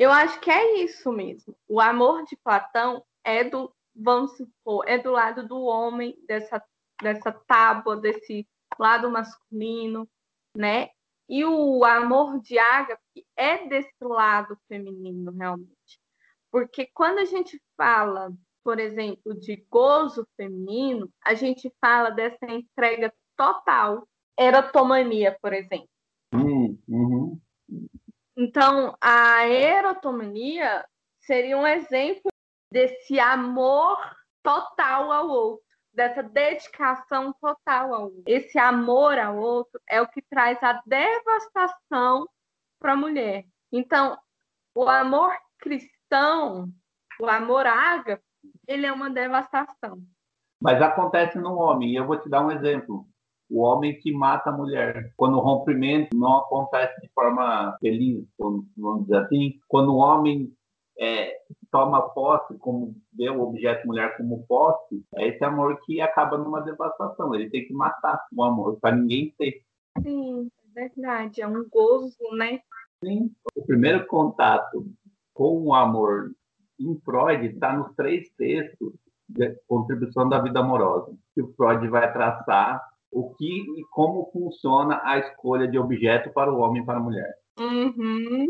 Eu 0.00 0.10
acho 0.10 0.40
que 0.40 0.50
é 0.50 0.82
isso 0.82 1.12
mesmo. 1.12 1.54
O 1.68 1.78
amor 1.80 2.24
de 2.24 2.36
Platão 2.36 3.04
é 3.22 3.44
do, 3.44 3.70
vamos 3.94 4.34
supor, 4.36 4.88
é 4.88 4.96
do 4.96 5.10
lado 5.10 5.46
do 5.46 5.60
homem, 5.60 6.16
dessa, 6.26 6.62
dessa 7.02 7.30
tábua, 7.30 7.96
desse 7.96 8.48
lado 8.78 9.10
masculino, 9.10 10.08
né? 10.56 10.88
E 11.28 11.44
o 11.44 11.84
amor 11.84 12.40
de 12.40 12.58
Ágape 12.58 13.26
é 13.36 13.68
desse 13.68 13.94
lado 14.00 14.58
feminino, 14.66 15.30
realmente. 15.32 16.00
Porque 16.50 16.88
quando 16.94 17.18
a 17.18 17.24
gente 17.26 17.60
fala 17.76 18.32
por 18.62 18.78
exemplo, 18.78 19.34
de 19.38 19.64
gozo 19.70 20.26
feminino, 20.36 21.10
a 21.24 21.34
gente 21.34 21.72
fala 21.80 22.10
dessa 22.10 22.46
entrega 22.46 23.12
total, 23.36 24.06
erotomania, 24.38 25.36
por 25.40 25.52
exemplo. 25.52 25.88
Uhum, 26.34 26.78
uhum. 26.88 27.09
Então, 28.42 28.96
a 29.02 29.46
erotomania 29.46 30.82
seria 31.20 31.58
um 31.58 31.66
exemplo 31.66 32.32
desse 32.72 33.20
amor 33.20 33.98
total 34.42 35.12
ao 35.12 35.28
outro, 35.28 35.62
dessa 35.92 36.22
dedicação 36.22 37.34
total 37.38 37.92
ao 37.92 38.02
outro. 38.04 38.22
Esse 38.26 38.58
amor 38.58 39.18
ao 39.18 39.36
outro 39.36 39.78
é 39.86 40.00
o 40.00 40.08
que 40.08 40.22
traz 40.22 40.58
a 40.62 40.80
devastação 40.86 42.26
para 42.80 42.94
a 42.94 42.96
mulher. 42.96 43.44
Então, 43.70 44.16
o 44.74 44.88
amor 44.88 45.36
cristão, 45.58 46.66
o 47.20 47.26
amor 47.26 47.66
ágape, 47.66 48.24
ele 48.66 48.86
é 48.86 48.92
uma 48.92 49.10
devastação. 49.10 50.02
Mas 50.58 50.80
acontece 50.80 51.38
no 51.38 51.56
homem, 51.56 51.90
e 51.90 51.96
eu 51.96 52.06
vou 52.06 52.18
te 52.18 52.30
dar 52.30 52.40
um 52.40 52.50
exemplo. 52.50 53.06
O 53.50 53.62
homem 53.62 53.98
que 53.98 54.12
mata 54.12 54.50
a 54.50 54.56
mulher. 54.56 55.12
Quando 55.16 55.36
o 55.36 55.40
rompimento 55.40 56.16
não 56.16 56.38
acontece 56.38 57.00
de 57.00 57.08
forma 57.08 57.76
feliz, 57.80 58.24
vamos 58.38 59.02
dizer 59.02 59.16
assim, 59.18 59.58
quando 59.68 59.92
o 59.92 59.96
homem 59.96 60.52
é, 60.98 61.36
toma 61.70 62.10
posse, 62.10 62.56
como 62.58 62.94
vê 63.12 63.28
o 63.30 63.40
objeto 63.40 63.86
mulher 63.86 64.16
como 64.16 64.46
posse, 64.46 65.04
é 65.16 65.28
esse 65.28 65.42
amor 65.44 65.80
que 65.84 66.00
acaba 66.00 66.38
numa 66.38 66.60
devastação. 66.60 67.34
Ele 67.34 67.50
tem 67.50 67.66
que 67.66 67.72
matar 67.72 68.24
o 68.32 68.42
amor 68.44 68.78
para 68.80 68.94
ninguém 68.94 69.34
ter. 69.36 69.62
Sim, 70.02 70.48
é 70.76 70.80
verdade. 70.80 71.42
É 71.42 71.48
um 71.48 71.66
gozo, 71.68 72.16
né? 72.36 72.60
Sim. 73.02 73.32
O 73.56 73.64
primeiro 73.64 74.06
contato 74.06 74.86
com 75.32 75.62
o 75.62 75.74
amor 75.74 76.32
em 76.78 76.98
Freud 77.00 77.46
está 77.46 77.72
nos 77.72 77.94
três 77.94 78.28
textos 78.36 78.92
de 79.28 79.54
contribuição 79.66 80.28
da 80.28 80.40
vida 80.40 80.60
amorosa, 80.60 81.16
que 81.34 81.42
o 81.42 81.52
Freud 81.54 81.86
vai 81.88 82.12
traçar 82.12 82.82
o 83.12 83.34
que 83.34 83.44
e 83.46 83.84
como 83.90 84.30
funciona 84.32 85.00
a 85.04 85.18
escolha 85.18 85.66
de 85.66 85.78
objeto 85.78 86.32
para 86.32 86.52
o 86.52 86.58
homem 86.58 86.82
e 86.82 86.86
para 86.86 86.98
a 86.98 87.02
mulher. 87.02 87.34
Uhum. 87.58 88.46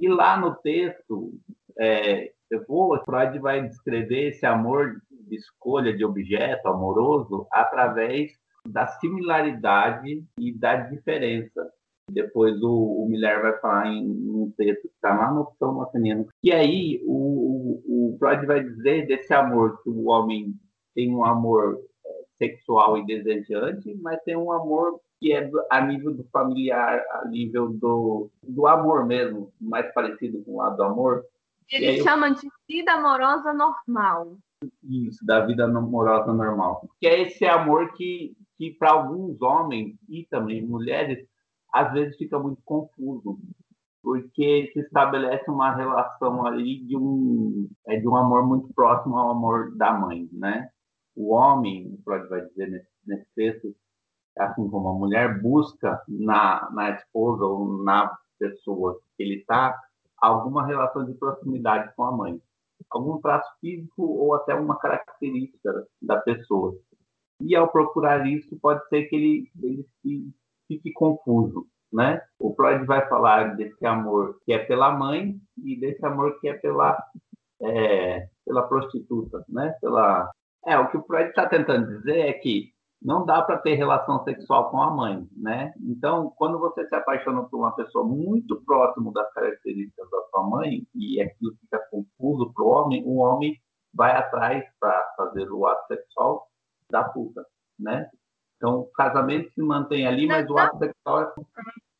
E 0.00 0.08
lá 0.08 0.38
no 0.38 0.54
texto, 0.56 1.32
é, 1.78 2.32
eu 2.50 2.64
vou, 2.66 2.98
Freud 3.04 3.38
vai 3.38 3.66
descrever 3.66 4.28
esse 4.28 4.44
amor 4.46 5.00
de 5.10 5.36
escolha 5.36 5.96
de 5.96 6.04
objeto 6.04 6.68
amoroso 6.68 7.46
através 7.50 8.32
da 8.68 8.86
similaridade 8.86 10.24
e 10.38 10.52
da 10.52 10.76
diferença. 10.76 11.70
Depois 12.10 12.60
o, 12.62 13.04
o 13.04 13.08
Miller 13.08 13.42
vai 13.42 13.58
falar 13.58 13.86
em 13.88 14.06
um 14.06 14.52
texto 14.56 14.82
que 14.82 14.94
está 14.94 15.14
lá 15.14 15.32
no 15.32 15.42
opção 15.42 15.74
Maceniano. 15.74 16.26
E 16.42 16.52
aí 16.52 17.02
o, 17.06 17.80
o, 17.86 18.14
o 18.14 18.18
Freud 18.18 18.44
vai 18.46 18.62
dizer 18.62 19.06
desse 19.06 19.32
amor 19.32 19.82
que 19.82 19.88
o 19.88 20.08
homem 20.08 20.54
tem 20.94 21.14
um 21.14 21.24
amor 21.24 21.78
sexual 22.42 22.98
e 22.98 23.06
desejante, 23.06 23.94
mas 24.02 24.20
tem 24.24 24.36
um 24.36 24.50
amor 24.50 25.00
que 25.20 25.32
é 25.32 25.48
a 25.70 25.80
nível 25.80 26.12
do 26.12 26.24
familiar, 26.32 27.00
a 27.12 27.28
nível 27.28 27.68
do, 27.68 28.28
do 28.42 28.66
amor 28.66 29.06
mesmo, 29.06 29.52
mais 29.60 29.92
parecido 29.94 30.42
com 30.42 30.54
o 30.54 30.56
lado 30.56 30.76
do 30.76 30.82
amor. 30.82 31.24
Ele 31.70 31.86
aí, 31.86 32.02
chama 32.02 32.30
de 32.30 32.48
vida 32.68 32.92
amorosa 32.94 33.52
normal. 33.52 34.36
Isso, 34.82 35.24
da 35.24 35.46
vida 35.46 35.64
amorosa 35.64 36.32
normal. 36.32 36.88
Que 37.00 37.06
é 37.06 37.22
esse 37.22 37.44
amor 37.44 37.92
que, 37.92 38.34
que 38.58 38.72
para 38.72 38.90
alguns 38.90 39.40
homens 39.40 39.94
e 40.08 40.26
também 40.28 40.66
mulheres, 40.66 41.24
às 41.72 41.92
vezes 41.92 42.16
fica 42.16 42.36
muito 42.40 42.60
confuso. 42.64 43.38
Porque 44.02 44.72
se 44.72 44.80
estabelece 44.80 45.48
uma 45.48 45.72
relação 45.72 46.44
ali 46.44 46.84
de 46.84 46.96
um, 46.96 47.68
é 47.86 47.96
de 47.96 48.08
um 48.08 48.16
amor 48.16 48.44
muito 48.44 48.74
próximo 48.74 49.16
ao 49.16 49.30
amor 49.30 49.76
da 49.76 49.92
mãe, 49.92 50.28
né? 50.32 50.68
O 51.14 51.32
homem, 51.32 51.94
o 51.94 52.02
Freud 52.02 52.28
vai 52.28 52.42
dizer 52.46 52.70
nesse, 52.70 52.88
nesse 53.06 53.26
texto, 53.34 53.74
assim 54.38 54.68
como 54.68 54.88
a 54.88 54.94
mulher, 54.94 55.40
busca 55.40 56.02
na, 56.08 56.70
na 56.72 56.90
esposa 56.90 57.44
ou 57.44 57.82
na 57.84 58.16
pessoa 58.38 58.98
que 59.16 59.22
ele 59.22 59.36
está 59.36 59.78
alguma 60.18 60.66
relação 60.66 61.04
de 61.04 61.14
proximidade 61.14 61.92
com 61.96 62.04
a 62.04 62.12
mãe, 62.12 62.40
algum 62.90 63.20
traço 63.20 63.50
físico 63.60 64.02
ou 64.02 64.34
até 64.34 64.54
uma 64.54 64.78
característica 64.78 65.86
da 66.00 66.18
pessoa. 66.20 66.76
E 67.40 67.56
ao 67.56 67.68
procurar 67.68 68.26
isso, 68.26 68.56
pode 68.60 68.86
ser 68.88 69.04
que 69.04 69.16
ele, 69.16 69.50
ele 69.62 69.86
se, 70.00 70.32
fique 70.68 70.92
confuso, 70.92 71.66
né? 71.92 72.22
O 72.38 72.54
Freud 72.54 72.86
vai 72.86 73.06
falar 73.08 73.56
desse 73.56 73.84
amor 73.84 74.38
que 74.44 74.52
é 74.52 74.58
pela 74.58 74.92
mãe 74.96 75.36
e 75.62 75.78
desse 75.78 76.04
amor 76.06 76.38
que 76.40 76.48
é 76.48 76.54
pela 76.54 76.96
é, 77.60 78.28
pela 78.44 78.62
prostituta, 78.62 79.44
né? 79.48 79.74
Pela 79.80 80.30
é, 80.66 80.78
o 80.78 80.90
que 80.90 80.96
o 80.96 81.04
Freud 81.04 81.28
está 81.28 81.48
tentando 81.48 81.86
dizer 81.86 82.18
é 82.18 82.32
que 82.34 82.72
não 83.04 83.26
dá 83.26 83.42
para 83.42 83.58
ter 83.58 83.74
relação 83.74 84.22
sexual 84.22 84.70
com 84.70 84.80
a 84.80 84.90
mãe, 84.90 85.26
né? 85.36 85.72
Então, 85.80 86.32
quando 86.36 86.58
você 86.58 86.86
se 86.86 86.94
apaixona 86.94 87.42
por 87.42 87.58
uma 87.58 87.74
pessoa 87.74 88.04
muito 88.04 88.62
próximo 88.64 89.12
das 89.12 89.30
características 89.32 90.08
da 90.08 90.22
sua 90.30 90.48
mãe 90.48 90.86
e 90.94 91.20
aquilo 91.20 91.52
fica 91.60 91.80
confuso 91.90 92.52
para 92.54 92.64
o 92.64 92.68
homem, 92.68 93.02
o 93.04 93.16
homem 93.16 93.56
vai 93.92 94.12
atrás 94.16 94.64
para 94.78 95.14
fazer 95.16 95.50
o 95.50 95.66
ato 95.66 95.86
sexual 95.88 96.46
da 96.90 97.04
puta, 97.04 97.44
né? 97.78 98.08
Então, 98.56 98.80
o 98.80 98.86
casamento 98.92 99.52
se 99.52 99.60
mantém 99.60 100.06
ali, 100.06 100.26
mas 100.28 100.48
o 100.48 100.56
ato 100.56 100.78
sexual 100.78 101.22
é 101.22 101.32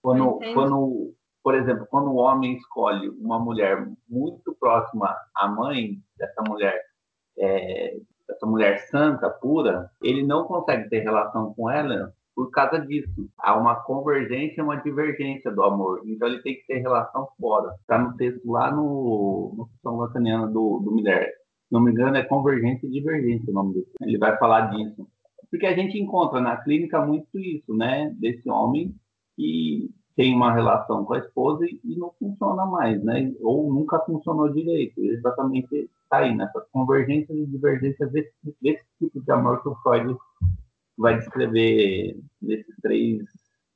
quando, 0.01 0.39
quando, 0.55 1.15
por 1.43 1.55
exemplo, 1.57 1.87
quando 1.91 2.13
o 2.13 2.17
homem 2.17 2.57
escolhe 2.57 3.09
uma 3.09 3.41
mulher 3.41 3.89
muito 4.09 4.55
próxima 4.61 5.17
à 5.35 5.49
mãe 5.49 5.97
dessa 6.17 6.43
mulher 6.43 6.81
é, 7.39 7.97
essa 8.31 8.47
mulher 8.47 8.79
santa, 8.89 9.29
pura, 9.29 9.91
ele 10.03 10.23
não 10.25 10.45
consegue 10.45 10.89
ter 10.89 11.01
relação 11.01 11.53
com 11.55 11.71
ela 11.71 12.13
por 12.35 12.51
causa 12.51 12.79
disso. 12.81 13.29
Há 13.39 13.57
uma 13.59 13.77
convergência 13.77 14.61
e 14.61 14.65
uma 14.65 14.77
divergência 14.77 15.51
do 15.51 15.63
amor. 15.63 16.03
Então 16.07 16.29
ele 16.29 16.43
tem 16.43 16.55
que 16.55 16.67
ter 16.67 16.79
relação 16.79 17.29
fora. 17.39 17.75
Está 17.81 17.99
no 17.99 18.17
texto 18.17 18.51
lá 18.51 18.71
no, 18.71 19.55
no 19.57 19.69
São 19.83 19.97
Lacaniano 19.97 20.53
do, 20.53 20.81
do 20.81 20.93
Miller. 20.93 21.27
Se 21.27 21.73
não 21.73 21.81
me 21.81 21.91
engano, 21.91 22.17
é 22.17 22.25
convergência 22.25 22.87
e 22.87 22.91
divergência 22.91 23.51
o 23.51 23.53
nome 23.53 23.75
dele. 23.75 23.87
Ele 24.03 24.19
vai 24.19 24.37
falar 24.39 24.71
disso. 24.71 25.07
Porque 25.51 25.67
a 25.67 25.75
gente 25.75 25.99
encontra 25.99 26.41
na 26.41 26.57
clínica 26.57 27.05
muito 27.05 27.39
isso, 27.39 27.75
né? 27.75 28.15
Desse 28.19 28.49
homem 28.51 28.95
que 29.37 29.91
tem 30.17 30.35
uma 30.35 30.53
relação 30.53 31.05
com 31.05 31.15
a 31.15 31.19
esposa 31.19 31.65
e, 31.67 31.97
não 31.97 32.13
funciona 32.19 32.67
mais, 32.67 33.03
né? 33.03 33.33
Ou 33.41 33.73
nunca 33.73 33.99
funcionou 34.01 34.53
direito. 34.53 35.03
Exatamente 35.03 35.91
está 36.13 36.19
aí, 36.19 36.37
nessas 36.37 36.69
convergências 36.71 37.37
e 37.37 37.47
divergências 37.47 38.13
desse, 38.13 38.33
desse 38.61 38.85
tipo 38.99 39.23
de 39.23 39.33
amor 39.33 39.63
que 39.63 39.69
o 39.71 39.75
Freud 39.77 40.15
vai 40.99 41.17
descrever 41.17 42.21
nesses 42.41 42.77
três 42.83 43.25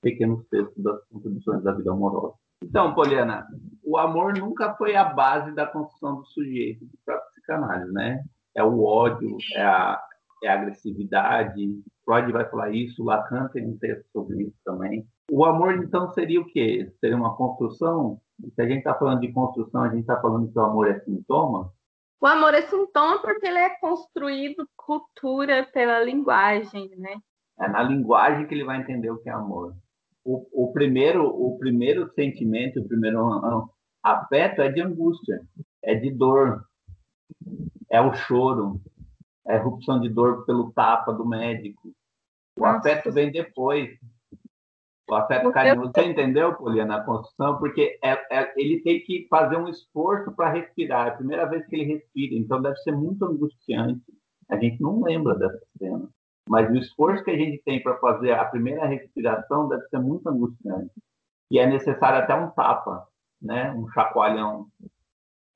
pequenos 0.02 0.46
textos 0.48 0.84
das 0.84 1.02
contribuições 1.08 1.62
da 1.62 1.72
vida 1.72 1.90
amorosa. 1.90 2.34
Então, 2.62 2.94
Poliana, 2.94 3.46
o 3.82 3.96
amor 3.96 4.36
nunca 4.36 4.74
foi 4.74 4.94
a 4.94 5.04
base 5.04 5.54
da 5.54 5.66
construção 5.66 6.16
do 6.16 6.26
sujeito 6.26 6.86
para 7.04 7.18
psicanálise, 7.18 7.92
né? 7.92 8.22
É 8.54 8.62
o 8.62 8.84
ódio, 8.84 9.36
é 9.54 9.62
a, 9.62 10.00
é 10.44 10.48
a 10.48 10.54
agressividade. 10.54 11.80
Freud 12.04 12.32
vai 12.32 12.48
falar 12.48 12.70
isso, 12.70 13.04
Lacan 13.04 13.48
tem 13.48 13.66
um 13.66 13.78
texto 13.78 14.06
sobre 14.12 14.42
isso 14.42 14.56
também. 14.64 15.06
O 15.30 15.44
amor, 15.44 15.74
então, 15.74 16.12
seria 16.12 16.40
o 16.40 16.46
quê? 16.46 16.90
Seria 17.00 17.16
uma 17.16 17.34
construção? 17.34 18.20
Se 18.54 18.62
a 18.62 18.66
gente 18.66 18.78
está 18.78 18.94
falando 18.94 19.20
de 19.20 19.32
construção, 19.32 19.82
a 19.82 19.88
gente 19.88 20.00
está 20.00 20.20
falando 20.20 20.50
que 20.50 20.58
o 20.58 20.62
amor 20.62 20.88
é 20.88 21.00
sintoma? 21.00 21.72
O 22.20 22.26
amor 22.26 22.54
é 22.54 22.62
sintoma 22.62 23.20
porque 23.20 23.46
ele 23.46 23.58
é 23.58 23.78
construído 23.78 24.66
cultura 24.76 25.68
pela 25.72 26.02
linguagem, 26.02 26.88
né? 26.96 27.16
É 27.60 27.68
na 27.68 27.82
linguagem 27.82 28.46
que 28.46 28.54
ele 28.54 28.64
vai 28.64 28.80
entender 28.80 29.10
o 29.10 29.18
que 29.18 29.28
é 29.28 29.32
amor. 29.32 29.74
O, 30.24 30.68
o 30.68 30.72
primeiro, 30.72 31.24
o 31.26 31.58
primeiro 31.58 32.10
sentimento, 32.14 32.80
o 32.80 32.88
primeiro 32.88 33.70
afeto 34.02 34.60
é 34.60 34.70
de 34.70 34.80
angústia, 34.80 35.40
é 35.82 35.94
de 35.94 36.10
dor, 36.10 36.64
é 37.90 38.00
o 38.00 38.12
choro, 38.14 38.80
é 39.46 39.54
a 39.54 39.56
erupção 39.56 40.00
de 40.00 40.08
dor 40.08 40.44
pelo 40.44 40.72
tapa 40.72 41.12
do 41.12 41.26
médico. 41.26 41.92
O 42.58 42.62
Nossa. 42.62 42.78
afeto 42.78 43.12
vem 43.12 43.30
depois. 43.30 43.90
O 45.08 45.14
afeto 45.14 45.52
carinhoso. 45.52 45.92
Você 45.94 46.04
entendeu, 46.04 46.54
Poliana, 46.54 46.96
a 46.96 47.04
construção? 47.04 47.58
Porque 47.58 47.98
é, 48.02 48.12
é, 48.30 48.52
ele 48.56 48.80
tem 48.82 49.00
que 49.00 49.26
fazer 49.30 49.56
um 49.56 49.68
esforço 49.68 50.32
para 50.32 50.50
respirar. 50.50 51.06
É 51.06 51.10
a 51.10 51.16
primeira 51.16 51.46
vez 51.46 51.64
que 51.66 51.76
ele 51.76 51.94
respira, 51.94 52.34
então 52.34 52.60
deve 52.60 52.76
ser 52.78 52.92
muito 52.92 53.24
angustiante. 53.24 54.02
A 54.48 54.56
gente 54.56 54.80
não 54.80 55.02
lembra 55.02 55.36
dessa 55.36 55.60
cena. 55.78 56.08
Mas 56.48 56.70
o 56.70 56.76
esforço 56.76 57.24
que 57.24 57.30
a 57.30 57.36
gente 57.36 57.62
tem 57.64 57.82
para 57.82 57.98
fazer 57.98 58.32
a 58.32 58.44
primeira 58.44 58.86
respiração 58.86 59.68
deve 59.68 59.82
ser 59.88 59.98
muito 59.98 60.28
angustiante. 60.28 60.92
E 61.50 61.58
é 61.58 61.66
necessário 61.66 62.18
até 62.18 62.34
um 62.34 62.50
tapa, 62.50 63.06
né? 63.40 63.72
um 63.72 63.88
chacoalhão. 63.90 64.66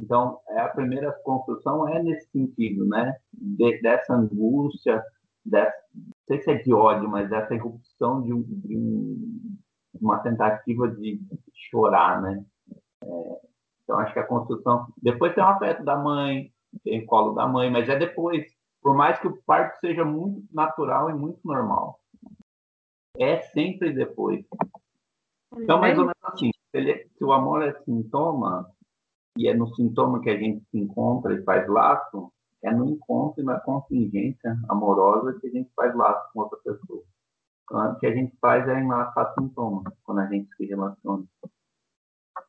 Então, 0.03 0.41
é 0.49 0.61
a 0.61 0.69
primeira 0.69 1.13
construção 1.25 1.89
é 1.89 2.03
nesse 2.03 2.29
sentido, 2.31 2.87
né? 2.87 3.17
De, 3.33 3.81
dessa 3.83 4.15
angústia, 4.15 5.03
dessa, 5.45 5.77
sei 6.31 6.41
se 6.41 6.51
é 6.51 6.55
de 6.55 6.73
ódio, 6.73 7.09
mas 7.09 7.29
dessa 7.29 7.55
irrupção 7.55 8.23
de, 8.23 8.33
um, 8.33 8.43
de 8.43 8.77
um, 8.77 9.59
uma 10.01 10.19
tentativa 10.21 10.89
de, 10.89 11.21
chorar, 11.71 12.23
né? 12.23 12.45
É, 13.03 13.41
então, 13.83 13.99
acho 13.99 14.13
que 14.13 14.21
a 14.21 14.27
construção. 14.27 14.87
Depois 15.03 15.35
tem 15.35 15.43
o 15.43 15.47
afeto 15.47 15.85
da 15.85 15.97
mãe, 15.97 16.53
tem 16.85 17.03
o 17.03 17.07
colo 17.07 17.35
da 17.35 17.49
mãe, 17.49 17.71
mas 17.71 17.89
é 17.89 17.99
depois. 17.99 18.47
Por 18.81 18.95
mais 18.95 19.19
que 19.19 19.27
o 19.27 19.43
parto 19.43 19.79
seja 19.81 20.05
muito 20.05 20.43
natural 20.55 21.11
e 21.11 21.15
muito 21.15 21.41
normal, 21.45 21.99
é 23.19 23.41
sempre 23.41 23.93
depois. 23.93 24.47
Então, 25.57 25.81
mais 25.81 25.99
ou 25.99 26.05
menos 26.05 26.17
assim, 26.23 26.51
se 26.73 27.25
o 27.25 27.33
amor 27.33 27.63
é 27.63 27.73
sintoma, 27.83 28.71
e 29.37 29.49
é 29.49 29.55
no 29.55 29.75
sintoma 29.75 30.21
que 30.21 30.31
a 30.31 30.37
gente 30.37 30.65
se 30.71 30.79
encontra 30.79 31.35
e 31.35 31.43
faz 31.43 31.69
laço, 31.69 32.33
é 32.63 32.73
no 32.73 32.89
encontro 32.89 33.43
e 33.43 33.45
na 33.45 33.59
contingência 33.61 34.57
amorosa 34.69 35.39
que 35.41 35.47
a 35.47 35.51
gente 35.51 35.71
faz 35.75 35.95
laço 35.95 36.33
com 36.33 36.41
outra 36.41 36.59
pessoa. 36.59 37.05
Então, 37.65 37.93
o 37.93 37.99
que 37.99 38.07
a 38.07 38.15
gente 38.15 38.37
faz 38.41 38.69
é 38.69 38.81
enlaçar 38.81 39.33
sintomas 39.35 39.95
quando 40.03 40.21
a 40.21 40.27
gente 40.27 40.55
se 40.57 40.67
relaciona. 40.67 41.25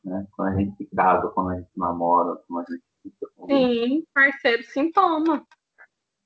Né? 0.04 0.26
Quando 0.32 0.48
a 0.48 0.56
gente 0.56 0.76
se 0.76 0.86
casa, 0.94 1.28
quando 1.28 1.50
a 1.50 1.56
gente 1.58 1.70
namora, 1.76 2.36
quando 2.48 2.66
a 2.66 2.72
gente 2.72 2.84
fica 3.02 3.26
com 3.36 3.46
Sim, 3.46 4.04
parceiro 4.12 4.62
sintoma. 4.64 5.46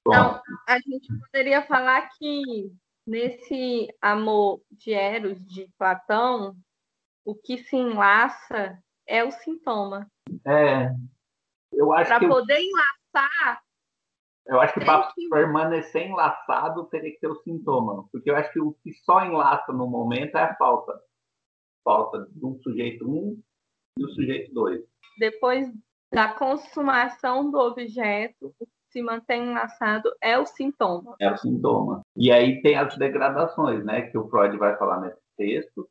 Bom. 0.04 0.12
Então, 0.12 0.40
a 0.66 0.78
gente 0.78 1.08
poderia 1.30 1.62
falar 1.62 2.08
que 2.16 2.72
Nesse 3.06 3.86
amor 4.02 4.60
de 4.72 4.92
Eros 4.92 5.38
de 5.46 5.70
Platão, 5.78 6.56
o 7.24 7.36
que 7.36 7.56
se 7.58 7.76
enlaça 7.76 8.76
é 9.06 9.22
o 9.22 9.30
sintoma. 9.30 10.10
É, 10.44 10.90
eu 11.72 11.92
acho 11.92 12.08
Para 12.08 12.18
que 12.18 12.26
poder 12.26 12.58
enlaçar, 12.58 13.62
eu 14.46 14.60
acho 14.60 14.74
que 14.74 14.80
tem 14.80 14.86
para 14.86 15.12
permanecer 15.30 16.06
enlaçado 16.06 16.84
teria 16.86 17.10
que 17.10 17.20
ter 17.20 17.28
o 17.28 17.42
sintoma, 17.42 18.06
porque 18.12 18.30
eu 18.30 18.36
acho 18.36 18.52
que 18.52 18.60
o 18.60 18.72
que 18.82 18.92
só 19.04 19.24
enlaça 19.24 19.72
no 19.72 19.86
momento 19.86 20.36
é 20.36 20.42
a 20.42 20.54
falta, 20.56 20.98
falta 21.84 22.26
de 22.30 22.44
um 22.44 22.58
sujeito 22.62 23.08
1 23.08 23.12
um 23.12 23.42
e 23.98 24.04
o 24.04 24.08
sujeito 24.10 24.52
2. 24.52 24.82
depois 25.18 25.66
da 26.12 26.32
consumação 26.32 27.50
do 27.50 27.58
objeto, 27.58 28.54
o 28.58 28.66
que 28.66 28.72
se 28.92 29.02
mantém 29.02 29.50
enlaçado 29.50 30.10
é 30.22 30.38
o 30.38 30.46
sintoma. 30.46 31.16
É 31.20 31.30
o 31.30 31.36
sintoma. 31.36 32.02
E 32.16 32.30
aí 32.30 32.62
tem 32.62 32.76
as 32.76 32.96
degradações, 32.96 33.84
né? 33.84 34.02
Que 34.02 34.16
o 34.16 34.28
Freud 34.28 34.56
vai 34.56 34.76
falar 34.78 35.00
nesse 35.00 35.20
texto, 35.36 35.88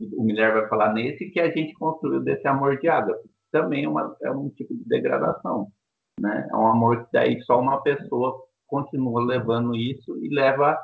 o 0.00 0.22
Miller 0.22 0.52
vai 0.52 0.68
falar 0.68 0.92
nesse, 0.92 1.30
que 1.30 1.40
a 1.40 1.50
gente 1.50 1.72
construiu 1.74 2.20
desse 2.20 2.46
amor 2.46 2.78
de 2.78 2.88
água. 2.88 3.18
Também 3.50 3.84
é, 3.84 3.88
uma, 3.88 4.16
é 4.22 4.30
um 4.30 4.50
tipo 4.50 4.74
de 4.74 4.84
degradação, 4.84 5.72
né? 6.20 6.48
É 6.50 6.56
um 6.56 6.66
amor 6.66 7.04
que 7.04 7.12
daí 7.12 7.40
só 7.42 7.60
uma 7.60 7.82
pessoa 7.82 8.42
continua 8.66 9.24
levando 9.24 9.74
isso 9.74 10.16
e 10.18 10.28
leva 10.28 10.78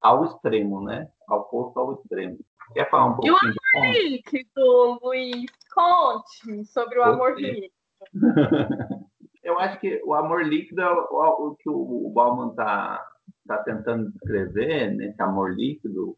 ao 0.00 0.24
extremo, 0.24 0.82
né? 0.84 1.08
Ao 1.28 1.44
posto 1.48 1.78
ao 1.78 1.94
extremo. 1.94 2.38
Quer 2.72 2.90
falar 2.90 3.06
um 3.06 3.24
E 3.24 3.30
o 3.30 3.38
pouquinho 3.38 3.54
ponto? 3.72 3.86
Líquido, 3.92 5.00
Luiz, 5.02 5.50
conte 5.74 6.64
sobre 6.66 6.98
o 6.98 7.04
amor 7.04 7.34
Você. 7.34 7.42
líquido. 7.52 9.06
Eu 9.42 9.58
acho 9.60 9.78
que 9.78 10.02
o 10.04 10.12
amor 10.12 10.44
líquido 10.44 10.82
é 10.82 10.92
o, 10.92 11.50
o 11.50 11.56
que 11.56 11.68
o, 11.68 12.06
o 12.08 12.10
Bauman 12.12 12.50
está 12.50 13.00
tá 13.46 13.58
tentando 13.58 14.10
descrever 14.10 14.92
nesse 14.94 15.20
amor 15.22 15.54
líquido, 15.54 16.16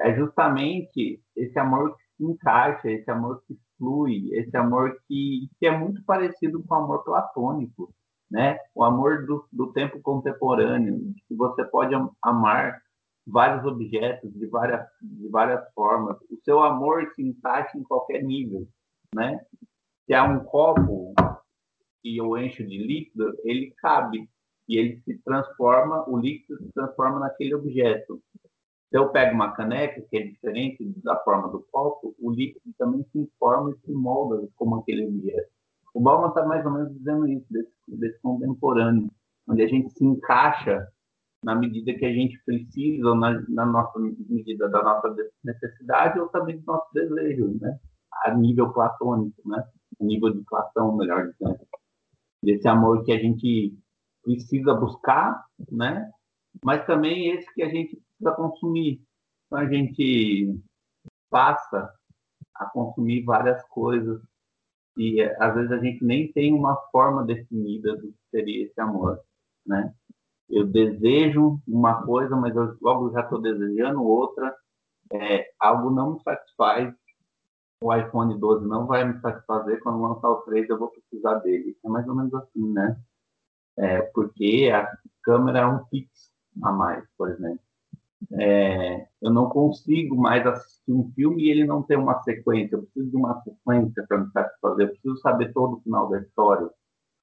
é 0.00 0.14
justamente 0.14 1.22
esse 1.36 1.58
amor 1.58 1.96
que 1.96 2.02
encaixa, 2.20 2.90
esse 2.90 3.10
amor 3.10 3.42
que 3.46 3.58
flui, 3.78 4.30
esse 4.32 4.56
amor 4.56 4.96
que, 5.08 5.48
que 5.58 5.66
é 5.66 5.76
muito 5.76 6.02
parecido 6.04 6.62
com 6.62 6.74
o 6.74 6.78
amor 6.78 7.04
platônico, 7.04 7.92
né? 8.30 8.58
O 8.74 8.84
amor 8.84 9.26
do, 9.26 9.46
do 9.52 9.72
tempo 9.72 10.00
contemporâneo, 10.00 11.12
que 11.28 11.34
você 11.34 11.64
pode 11.64 11.94
am- 11.94 12.10
amar 12.22 12.80
vários 13.26 13.64
objetos 13.64 14.32
de 14.34 14.46
várias, 14.46 14.86
de 15.00 15.28
várias 15.28 15.62
formas. 15.74 16.16
O 16.30 16.36
seu 16.44 16.62
amor 16.62 17.10
se 17.14 17.22
encaixa 17.22 17.76
em 17.78 17.82
qualquer 17.82 18.22
nível, 18.22 18.66
né? 19.14 19.40
Se 20.06 20.14
há 20.14 20.24
um 20.24 20.40
copo 20.44 21.14
que 22.02 22.16
eu 22.16 22.36
encho 22.36 22.64
de 22.66 22.78
líquido, 22.78 23.34
ele 23.44 23.72
cabe 23.78 24.28
e 24.68 24.78
ele 24.78 25.00
se 25.00 25.18
transforma, 25.24 26.08
o 26.08 26.18
líquido 26.18 26.58
se 26.58 26.70
transforma 26.72 27.18
naquele 27.18 27.54
objeto. 27.54 28.22
Se 28.90 28.98
eu 28.98 29.08
pego 29.10 29.34
uma 29.34 29.52
caneca, 29.52 30.00
que 30.08 30.16
é 30.16 30.26
diferente 30.26 30.84
da 31.02 31.16
forma 31.24 31.48
do 31.48 31.60
copo, 31.72 32.14
o 32.20 32.30
líquido 32.30 32.72
também 32.78 33.04
se 33.12 33.30
forma 33.38 33.70
e 33.72 33.78
se 33.86 33.92
molda 33.92 34.48
como 34.56 34.76
aquele 34.76 35.06
objeto. 35.06 35.48
O 35.94 36.00
Bauman 36.00 36.28
está 36.28 36.44
mais 36.44 36.64
ou 36.64 36.72
menos 36.72 36.92
dizendo 36.92 37.26
isso, 37.28 37.46
desse, 37.50 37.72
desse 37.88 38.20
contemporâneo, 38.20 39.10
onde 39.48 39.62
a 39.62 39.66
gente 39.66 39.90
se 39.90 40.04
encaixa 40.04 40.88
na 41.42 41.54
medida 41.54 41.94
que 41.94 42.04
a 42.04 42.12
gente 42.12 42.42
precisa, 42.44 43.14
na, 43.14 43.42
na 43.48 43.66
nossa 43.66 43.98
medida 43.98 44.68
da 44.68 44.82
nossa 44.82 45.14
necessidade, 45.44 46.18
ou 46.18 46.28
também 46.28 46.58
do 46.58 46.64
nosso 46.64 46.92
desejo, 46.92 47.58
né? 47.60 47.78
A 48.24 48.34
nível 48.34 48.72
platônico, 48.72 49.48
né? 49.48 49.62
A 50.00 50.04
nível 50.04 50.32
de 50.32 50.42
Platão, 50.48 50.96
melhor 50.96 51.28
dizendo 51.28 51.58
desse 52.42 52.68
amor 52.68 53.04
que 53.04 53.12
a 53.12 53.18
gente 53.18 53.74
precisa 54.22 54.74
buscar, 54.74 55.44
né? 55.70 56.10
Mas 56.62 56.84
também 56.86 57.30
esse 57.30 57.52
que 57.54 57.62
a 57.62 57.68
gente 57.68 58.00
precisa 58.24 58.32
consumir. 58.32 59.02
Então 59.46 59.58
a 59.58 59.66
gente 59.66 60.58
passa 61.30 61.92
a 62.54 62.64
consumir 62.66 63.24
várias 63.24 63.62
coisas 63.68 64.20
e 64.96 65.20
eh, 65.20 65.36
às 65.40 65.54
vezes 65.54 65.72
a 65.72 65.78
gente 65.78 66.04
nem 66.04 66.32
tem 66.32 66.54
uma 66.54 66.76
forma 66.90 67.24
definida 67.24 67.96
do 67.96 68.12
que 68.12 68.18
seria 68.30 68.64
esse 68.64 68.80
amor, 68.80 69.20
né? 69.66 69.92
Eu 70.48 70.66
desejo 70.66 71.60
uma 71.66 72.04
coisa, 72.04 72.36
mas 72.36 72.54
eu 72.54 72.76
logo 72.80 73.10
já 73.12 73.20
estou 73.20 73.40
desejando 73.40 74.02
outra. 74.04 74.54
É, 75.12 75.50
algo 75.58 75.90
não 75.90 76.14
me 76.14 76.22
satisfaz. 76.22 76.94
O 77.80 77.94
iPhone 77.94 78.38
12 78.38 78.66
não 78.66 78.86
vai 78.86 79.04
me 79.04 79.20
satisfazer. 79.20 79.80
Quando 79.82 80.02
lançar 80.02 80.30
o 80.30 80.42
3, 80.42 80.68
eu 80.68 80.78
vou 80.78 80.90
precisar 80.90 81.36
dele. 81.36 81.76
É 81.84 81.88
mais 81.88 82.06
ou 82.06 82.14
menos 82.14 82.32
assim, 82.34 82.72
né? 82.72 82.96
É, 83.76 84.02
porque 84.02 84.70
a 84.72 84.86
câmera 85.22 85.60
é 85.60 85.66
um 85.66 85.84
pix 85.86 86.30
a 86.62 86.72
mais, 86.72 87.04
por 87.16 87.30
exemplo. 87.30 87.64
É, 88.32 89.06
eu 89.20 89.30
não 89.30 89.48
consigo 89.48 90.16
mais 90.16 90.46
assistir 90.46 90.92
um 90.92 91.10
filme 91.14 91.44
e 91.44 91.50
ele 91.50 91.64
não 91.64 91.82
tem 91.82 91.96
uma 91.96 92.22
sequência. 92.22 92.76
Eu 92.76 92.82
preciso 92.82 93.10
de 93.10 93.16
uma 93.16 93.42
sequência 93.42 94.04
para 94.06 94.18
me 94.18 94.30
satisfazer. 94.30 94.86
Eu 94.86 94.90
preciso 94.90 95.16
saber 95.18 95.52
todo 95.52 95.76
o 95.76 95.80
final 95.80 96.08
da 96.08 96.20
história. 96.20 96.68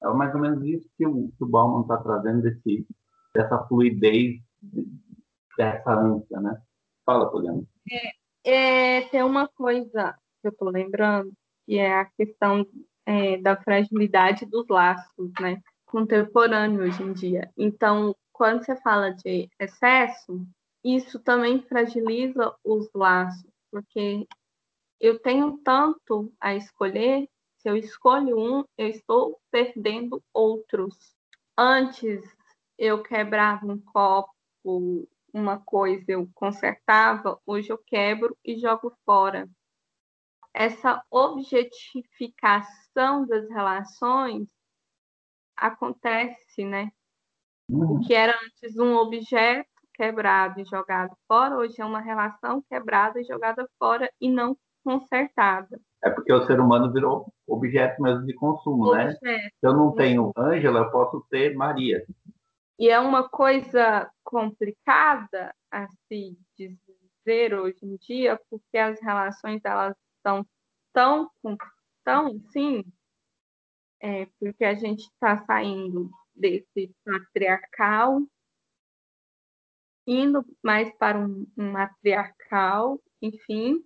É 0.02 0.08
mais 0.08 0.34
ou 0.34 0.40
menos 0.40 0.64
isso 0.64 0.88
que 0.96 1.06
o, 1.06 1.28
que 1.36 1.44
o 1.44 1.46
Bauman 1.46 1.82
está 1.82 1.96
trazendo 1.98 2.42
desse, 2.42 2.86
dessa 3.34 3.58
fluidez, 3.66 4.40
dessa 5.56 5.92
ânsia, 5.92 6.40
né? 6.40 6.60
Fala, 7.04 7.30
Poliana. 7.30 7.62
É, 8.44 9.02
tem 9.08 9.22
uma 9.22 9.48
coisa 9.48 10.14
que 10.40 10.48
eu 10.48 10.50
estou 10.50 10.70
lembrando, 10.70 11.32
que 11.66 11.78
é 11.78 12.00
a 12.00 12.04
questão 12.04 12.66
é, 13.06 13.38
da 13.38 13.56
fragilidade 13.56 14.46
dos 14.46 14.66
laços, 14.68 15.30
né? 15.40 15.60
Contemporâneo 15.86 16.82
hoje 16.82 17.02
em 17.02 17.12
dia. 17.12 17.50
Então, 17.56 18.14
quando 18.32 18.64
você 18.64 18.74
fala 18.76 19.10
de 19.10 19.48
excesso, 19.60 20.44
isso 20.84 21.18
também 21.20 21.62
fragiliza 21.62 22.54
os 22.64 22.90
laços, 22.94 23.50
porque 23.70 24.26
eu 25.00 25.18
tenho 25.18 25.58
tanto 25.58 26.32
a 26.40 26.54
escolher, 26.54 27.28
se 27.58 27.68
eu 27.68 27.76
escolho 27.76 28.38
um, 28.38 28.64
eu 28.76 28.88
estou 28.88 29.40
perdendo 29.50 30.22
outros. 30.32 31.14
Antes, 31.56 32.22
eu 32.76 33.02
quebrava 33.02 33.66
um 33.66 33.80
copo, 33.80 35.08
uma 35.32 35.58
coisa 35.60 36.04
eu 36.08 36.28
consertava, 36.34 37.40
hoje 37.46 37.70
eu 37.70 37.78
quebro 37.78 38.36
e 38.44 38.58
jogo 38.58 38.92
fora. 39.04 39.48
Essa 40.52 41.02
objetificação 41.10 43.26
das 43.26 43.48
relações 43.48 44.48
acontece, 45.56 46.64
né? 46.64 46.92
Uhum. 47.68 47.96
O 47.96 48.00
que 48.00 48.12
era 48.12 48.36
antes 48.44 48.76
um 48.76 48.96
objeto 48.96 49.71
quebrado 50.02 50.60
e 50.60 50.64
jogado 50.64 51.16
fora, 51.28 51.56
hoje 51.56 51.80
é 51.80 51.84
uma 51.84 52.00
relação 52.00 52.60
quebrada 52.62 53.20
e 53.20 53.24
jogada 53.24 53.64
fora 53.78 54.10
e 54.20 54.28
não 54.28 54.56
consertada. 54.82 55.80
É 56.02 56.10
porque 56.10 56.32
o 56.32 56.44
ser 56.44 56.58
humano 56.58 56.92
virou 56.92 57.32
objeto 57.46 58.02
mesmo 58.02 58.26
de 58.26 58.34
consumo, 58.34 58.92
né? 58.96 59.10
Objeto. 59.10 59.54
Se 59.60 59.66
eu 59.66 59.72
não 59.72 59.94
tenho 59.94 60.32
Ângela, 60.36 60.80
eu 60.80 60.90
posso 60.90 61.24
ter 61.30 61.54
Maria. 61.54 62.04
E 62.76 62.88
é 62.88 62.98
uma 62.98 63.28
coisa 63.28 64.10
complicada 64.24 65.54
a 65.70 65.86
se 66.08 66.36
dizer 66.58 67.54
hoje 67.54 67.78
em 67.84 67.96
dia, 67.98 68.40
porque 68.50 68.76
as 68.76 69.00
relações 69.00 69.60
elas 69.64 69.94
estão 70.16 70.44
tão, 70.92 71.30
tão 72.02 72.26
assim, 72.26 72.84
é, 74.00 74.26
porque 74.40 74.64
a 74.64 74.74
gente 74.74 75.02
está 75.02 75.44
saindo 75.44 76.10
desse 76.34 76.92
patriarcal, 77.04 78.20
indo 80.06 80.44
mais 80.62 80.92
para 80.96 81.18
um, 81.18 81.46
um 81.56 81.72
matriarcal, 81.72 83.00
enfim. 83.20 83.82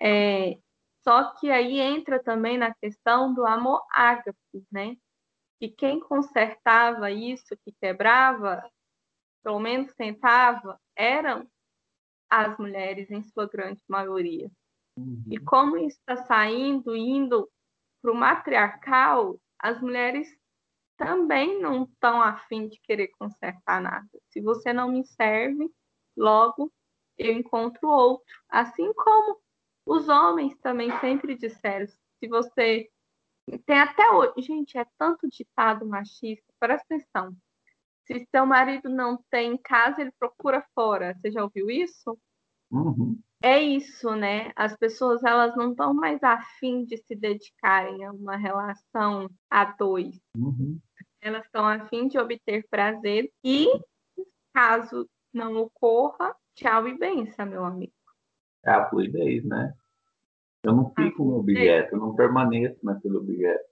É, 0.00 0.58
só 1.02 1.34
que 1.34 1.50
aí 1.50 1.80
entra 1.80 2.22
também 2.22 2.58
na 2.58 2.74
questão 2.74 3.32
do 3.32 3.46
amor 3.46 3.82
ágape, 3.92 4.64
né? 4.70 4.96
E 5.60 5.68
quem 5.68 6.00
consertava 6.00 7.10
isso, 7.10 7.56
que 7.64 7.72
quebrava, 7.80 8.62
pelo 9.42 9.60
menos 9.60 9.94
tentava, 9.94 10.80
eram 10.96 11.46
as 12.30 12.56
mulheres, 12.58 13.10
em 13.10 13.22
sua 13.24 13.46
grande 13.46 13.82
maioria. 13.88 14.50
Uhum. 14.96 15.24
E 15.28 15.38
como 15.38 15.76
está 15.76 16.16
saindo, 16.24 16.96
indo 16.96 17.50
para 18.00 18.12
o 18.12 18.14
matriarcal, 18.14 19.38
as 19.58 19.80
mulheres 19.80 20.28
também 21.00 21.58
não 21.58 21.84
estão 21.84 22.20
afim 22.20 22.68
de 22.68 22.78
querer 22.82 23.08
consertar 23.18 23.80
nada. 23.80 24.06
Se 24.28 24.38
você 24.38 24.70
não 24.70 24.92
me 24.92 25.02
serve, 25.02 25.66
logo 26.14 26.70
eu 27.16 27.32
encontro 27.32 27.88
outro. 27.88 28.22
Assim 28.50 28.92
como 28.92 29.40
os 29.86 30.10
homens 30.10 30.54
também 30.58 30.90
sempre 31.00 31.34
disseram, 31.34 31.86
se 31.86 32.28
você 32.28 32.90
tem 33.64 33.78
até 33.78 34.10
hoje, 34.10 34.42
gente, 34.42 34.76
é 34.76 34.84
tanto 34.98 35.26
ditado 35.26 35.86
machista, 35.86 36.44
presta 36.60 36.94
atenção. 36.94 37.34
Se 38.04 38.26
seu 38.30 38.44
marido 38.44 38.90
não 38.90 39.24
tem 39.30 39.54
em 39.54 39.58
casa, 39.58 40.02
ele 40.02 40.12
procura 40.18 40.62
fora. 40.74 41.14
Você 41.14 41.30
já 41.30 41.42
ouviu 41.42 41.70
isso? 41.70 42.18
Uhum. 42.70 43.18
É 43.42 43.58
isso, 43.58 44.14
né? 44.14 44.52
As 44.54 44.76
pessoas 44.76 45.24
elas 45.24 45.56
não 45.56 45.70
estão 45.70 45.94
mais 45.94 46.22
afim 46.22 46.84
de 46.84 46.98
se 46.98 47.16
dedicarem 47.16 48.04
a 48.04 48.12
uma 48.12 48.36
relação 48.36 49.30
a 49.48 49.64
dois. 49.64 50.20
Uhum. 50.36 50.78
Elas 51.22 51.44
estão 51.44 51.66
afim 51.66 52.08
de 52.08 52.18
obter 52.18 52.66
prazer 52.70 53.30
e, 53.44 53.66
caso 54.54 55.08
não 55.32 55.56
ocorra, 55.56 56.34
tchau 56.54 56.88
e 56.88 56.98
benção, 56.98 57.46
meu 57.46 57.64
amigo. 57.64 57.92
É 58.64 58.70
a 58.70 58.88
fluidez, 58.88 59.44
né? 59.44 59.74
Eu 60.62 60.74
não 60.74 60.92
fico 60.94 61.24
no 61.24 61.36
objeto, 61.38 61.94
eu 61.94 62.00
não 62.00 62.14
permaneço 62.14 62.78
naquele 62.82 63.16
objeto. 63.16 63.64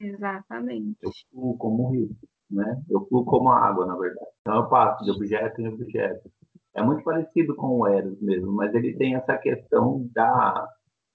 Exatamente. 0.00 0.98
Eu 1.02 1.10
fluo 1.30 1.56
como 1.58 1.86
um 1.86 1.90
rio, 1.90 2.10
né? 2.50 2.82
Eu 2.88 3.06
fluo 3.06 3.24
como 3.24 3.50
a 3.50 3.58
água, 3.58 3.86
na 3.86 3.96
verdade. 3.96 4.30
Então 4.40 4.56
eu 4.56 4.68
passo 4.68 5.04
de 5.04 5.10
objeto 5.10 5.60
em 5.60 5.68
objeto. 5.68 6.30
É 6.74 6.82
muito 6.82 7.02
parecido 7.02 7.54
com 7.56 7.80
o 7.80 7.86
Eros 7.86 8.20
mesmo, 8.20 8.52
mas 8.52 8.74
ele 8.74 8.96
tem 8.96 9.14
essa 9.14 9.36
questão 9.38 10.08
da... 10.12 10.68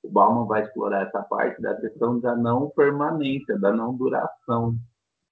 O 0.04 0.10
Bauman 0.10 0.46
vai 0.46 0.64
explorar 0.64 1.08
essa 1.08 1.24
parte 1.24 1.62
da 1.62 1.76
questão 1.80 2.20
da 2.20 2.36
não 2.36 2.70
permanência, 2.70 3.58
da 3.58 3.74
não 3.74 3.96
duração, 3.96 4.76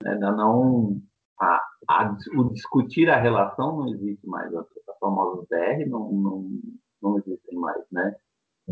né? 0.01 0.15
da 0.15 0.32
não... 0.32 1.01
A, 1.39 1.62
a, 1.89 2.15
o 2.38 2.53
discutir 2.53 3.10
a 3.10 3.19
relação 3.19 3.77
não 3.77 3.88
existe 3.89 4.25
mais. 4.27 4.53
As 4.56 4.65
famosas 4.99 5.45
DR 5.49 5.86
não, 5.89 6.12
não, 6.12 6.49
não 7.01 7.17
existem 7.17 7.58
mais, 7.58 7.84
né? 7.91 8.15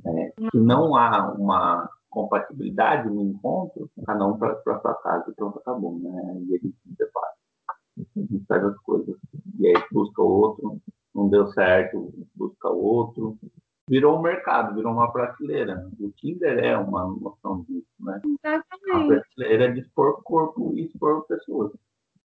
É, 0.05 0.33
se 0.51 0.57
não 0.57 0.95
há 0.95 1.33
uma 1.33 1.89
compatibilidade 2.09 3.09
no 3.09 3.21
encontro, 3.23 3.89
cada 4.05 4.25
um 4.27 4.37
para 4.37 4.61
sua 4.61 4.95
casa 4.95 5.29
e 5.29 5.33
pronto, 5.33 5.59
acabou, 5.59 5.97
né? 5.97 6.41
E 6.47 6.55
a 6.55 6.57
gente 6.57 6.77
se 6.83 6.95
separa. 6.95 7.33
A 7.97 8.19
gente 8.19 8.45
faz 8.45 8.63
as 8.63 8.77
coisas. 8.79 9.15
E 9.59 9.67
aí 9.67 9.83
busca 9.91 10.21
outro, 10.21 10.79
não 11.13 11.29
deu 11.29 11.47
certo, 11.47 12.13
busca 12.35 12.69
outro. 12.69 13.37
Virou 13.89 14.17
um 14.17 14.21
mercado, 14.21 14.75
virou 14.75 14.93
uma 14.93 15.11
prateleira. 15.11 15.89
O 15.99 16.11
Tinder 16.11 16.63
é 16.63 16.77
uma 16.77 17.05
noção 17.07 17.63
disso, 17.67 17.87
né? 18.03 18.21
Exatamente. 18.23 19.07
Prateleira 19.07 19.65
é 19.65 19.71
de 19.71 19.79
expor 19.81 20.21
corpo 20.23 20.73
e 20.75 20.85
expor 20.85 21.25
pessoas. 21.25 21.71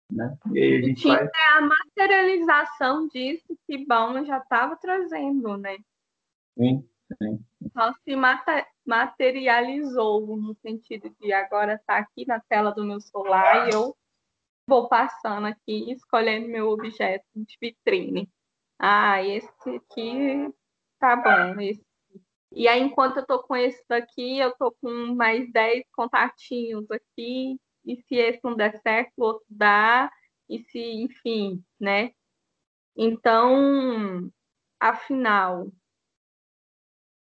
Né? 0.09 0.37
E 0.53 0.59
aí 0.59 0.77
a 0.77 0.81
gente 0.81 1.03
faz... 1.03 1.29
é 1.29 1.57
a 1.57 1.61
materialização 1.61 3.07
disso 3.09 3.57
que 3.67 3.85
Bauman 3.85 4.25
já 4.25 4.37
estava 4.37 4.75
trazendo, 4.77 5.57
né? 5.57 5.77
Sim, 6.57 6.87
sim. 7.21 7.39
Só 7.73 7.93
se 8.03 8.15
mata 8.15 8.65
materializou 8.85 10.37
no 10.37 10.55
sentido 10.55 11.13
de 11.19 11.33
agora 11.33 11.73
está 11.73 11.97
aqui 11.97 12.25
na 12.25 12.39
tela 12.39 12.71
do 12.71 12.85
meu 12.85 13.01
celular 13.01 13.67
e 13.67 13.73
eu 13.73 13.93
vou 14.65 14.87
passando 14.87 15.47
aqui 15.47 15.91
escolhendo 15.91 16.47
meu 16.47 16.69
objeto 16.69 17.25
de 17.35 17.57
vitrine. 17.61 18.29
Ah, 18.79 19.21
esse 19.21 19.49
aqui 19.69 20.53
tá 20.99 21.15
bom. 21.17 21.59
Esse. 21.59 21.86
E 22.51 22.67
aí, 22.67 22.81
enquanto 22.81 23.17
eu 23.17 23.25
tô 23.25 23.43
com 23.43 23.55
esse 23.55 23.83
daqui, 23.87 24.39
eu 24.39 24.55
tô 24.55 24.71
com 24.81 25.15
mais 25.15 25.51
10 25.51 25.83
contatinhos 25.95 26.89
aqui. 26.89 27.59
E 27.85 27.95
se 28.03 28.15
esse 28.15 28.39
não 28.43 28.55
der 28.55 28.79
certo, 28.81 29.11
o 29.17 29.23
outro 29.23 29.45
dá. 29.49 30.11
E 30.49 30.59
se, 30.59 30.79
enfim, 30.79 31.63
né? 31.79 32.11
Então, 32.95 34.31
afinal, 34.79 35.67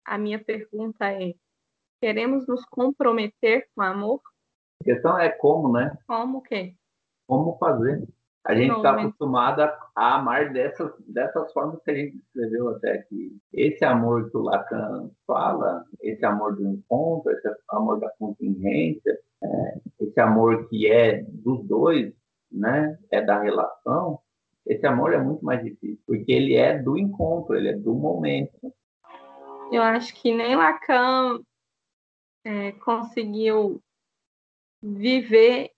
a 0.05 0.17
minha 0.17 0.43
pergunta 0.43 1.11
é: 1.11 1.33
queremos 2.01 2.47
nos 2.47 2.65
comprometer 2.65 3.69
com 3.75 3.81
amor? 3.81 4.21
A 4.81 4.83
questão 4.83 5.19
é 5.19 5.29
como, 5.29 5.71
né? 5.71 5.95
Como 6.07 6.39
o 6.39 6.41
quê? 6.41 6.75
Como 7.27 7.57
fazer? 7.57 8.07
A 8.43 8.55
gente 8.55 8.75
está 8.75 8.91
acostumada 8.91 9.77
a 9.95 10.15
amar 10.15 10.51
dessas, 10.51 10.91
dessas 11.07 11.53
formas 11.53 11.79
que 11.83 11.91
a 11.91 11.95
gente 11.95 12.17
escreveu 12.17 12.69
até 12.69 12.93
aqui. 12.93 13.37
Esse 13.53 13.85
amor 13.85 14.31
que 14.31 14.37
o 14.37 14.41
Lacan 14.41 15.11
fala, 15.27 15.85
esse 16.01 16.25
amor 16.25 16.55
do 16.55 16.67
encontro, 16.67 17.31
esse 17.31 17.47
amor 17.69 17.99
da 17.99 18.09
contingência, 18.17 19.19
é, 19.43 19.79
esse 19.99 20.19
amor 20.19 20.67
que 20.69 20.91
é 20.91 21.23
dos 21.27 21.63
dois, 21.67 22.11
né? 22.51 22.97
É 23.11 23.21
da 23.21 23.39
relação. 23.39 24.19
Esse 24.65 24.87
amor 24.87 25.13
é 25.13 25.19
muito 25.19 25.45
mais 25.45 25.63
difícil, 25.63 26.01
porque 26.07 26.31
ele 26.31 26.55
é 26.55 26.77
do 26.77 26.97
encontro, 26.97 27.55
ele 27.55 27.69
é 27.69 27.73
do 27.73 27.93
momento. 27.93 28.73
Eu 29.71 29.83
acho 29.83 30.15
que 30.15 30.33
nem 30.33 30.55
Lacan 30.55 31.39
é, 32.43 32.71
conseguiu 32.73 33.81
viver 34.81 35.71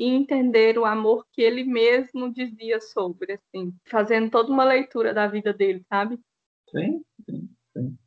e 0.00 0.08
entender 0.08 0.78
o 0.78 0.86
amor 0.86 1.26
que 1.30 1.42
ele 1.42 1.62
mesmo 1.62 2.32
dizia 2.32 2.80
sobre, 2.80 3.34
assim, 3.34 3.70
fazendo 3.84 4.30
toda 4.30 4.50
uma 4.50 4.64
leitura 4.64 5.12
da 5.12 5.26
vida 5.26 5.52
dele, 5.52 5.84
sabe? 5.90 6.18
Sim, 6.70 7.04
sim, 7.28 7.50
sim. 7.76 7.98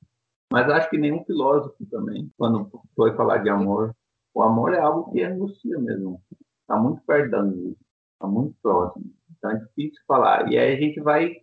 Mas 0.51 0.67
acho 0.71 0.89
que 0.89 0.97
nenhum 0.97 1.23
filósofo 1.23 1.85
também, 1.91 2.31
quando 2.35 2.67
foi 2.95 3.15
falar 3.15 3.43
de 3.43 3.49
amor, 3.49 3.95
o 4.33 4.41
amor 4.41 4.73
é 4.73 4.79
algo 4.79 5.11
que 5.11 5.21
angustia 5.21 5.77
mesmo. 5.77 6.19
Está 6.61 6.77
muito 6.77 6.99
perto 7.03 7.29
da 7.29 7.45
está 7.45 8.27
muito 8.27 8.55
próximo. 8.59 9.13
Então 9.37 9.51
é 9.51 9.59
difícil 9.59 10.01
falar. 10.07 10.51
E 10.51 10.57
aí 10.57 10.73
a 10.73 10.79
gente 10.79 10.99
vai, 10.99 11.35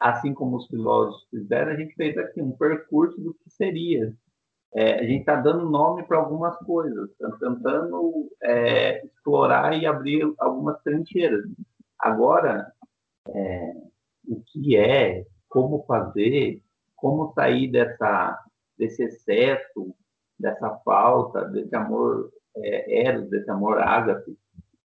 assim 0.00 0.34
como 0.34 0.56
os 0.56 0.66
filósofos 0.66 1.28
fizeram, 1.30 1.70
a 1.70 1.76
gente 1.76 1.94
fez 1.94 2.18
aqui 2.18 2.42
um 2.42 2.50
percurso 2.56 3.20
do 3.20 3.34
que 3.34 3.48
seria 3.50 4.12
é, 4.72 5.00
a 5.00 5.02
gente 5.02 5.20
está 5.20 5.36
dando 5.36 5.68
nome 5.68 6.04
para 6.04 6.18
algumas 6.18 6.56
coisas, 6.58 7.10
tá 7.18 7.28
tentando 7.40 8.30
é, 8.42 9.04
explorar 9.04 9.39
e 9.74 9.86
abrir 9.86 10.32
algumas 10.38 10.80
trincheiras. 10.82 11.44
Agora, 11.98 12.72
é, 13.28 13.72
o 14.26 14.40
que 14.40 14.76
é, 14.76 15.26
como 15.48 15.84
fazer, 15.84 16.62
como 16.96 17.32
sair 17.32 17.70
dessa, 17.70 18.38
desse 18.78 19.02
excesso, 19.04 19.94
dessa 20.38 20.70
falta, 20.84 21.44
desse 21.46 21.74
amor 21.74 22.30
é, 22.56 23.06
eros, 23.06 23.28
desse 23.28 23.50
amor 23.50 23.78
ágape, 23.78 24.36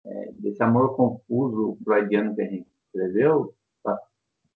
é, 0.05 0.31
desse 0.33 0.61
amor 0.63 0.95
confuso 0.95 1.77
freudiano 1.83 2.35
que 2.35 2.41
a 2.41 2.47
gente 2.47 2.67
escreveu, 2.85 3.53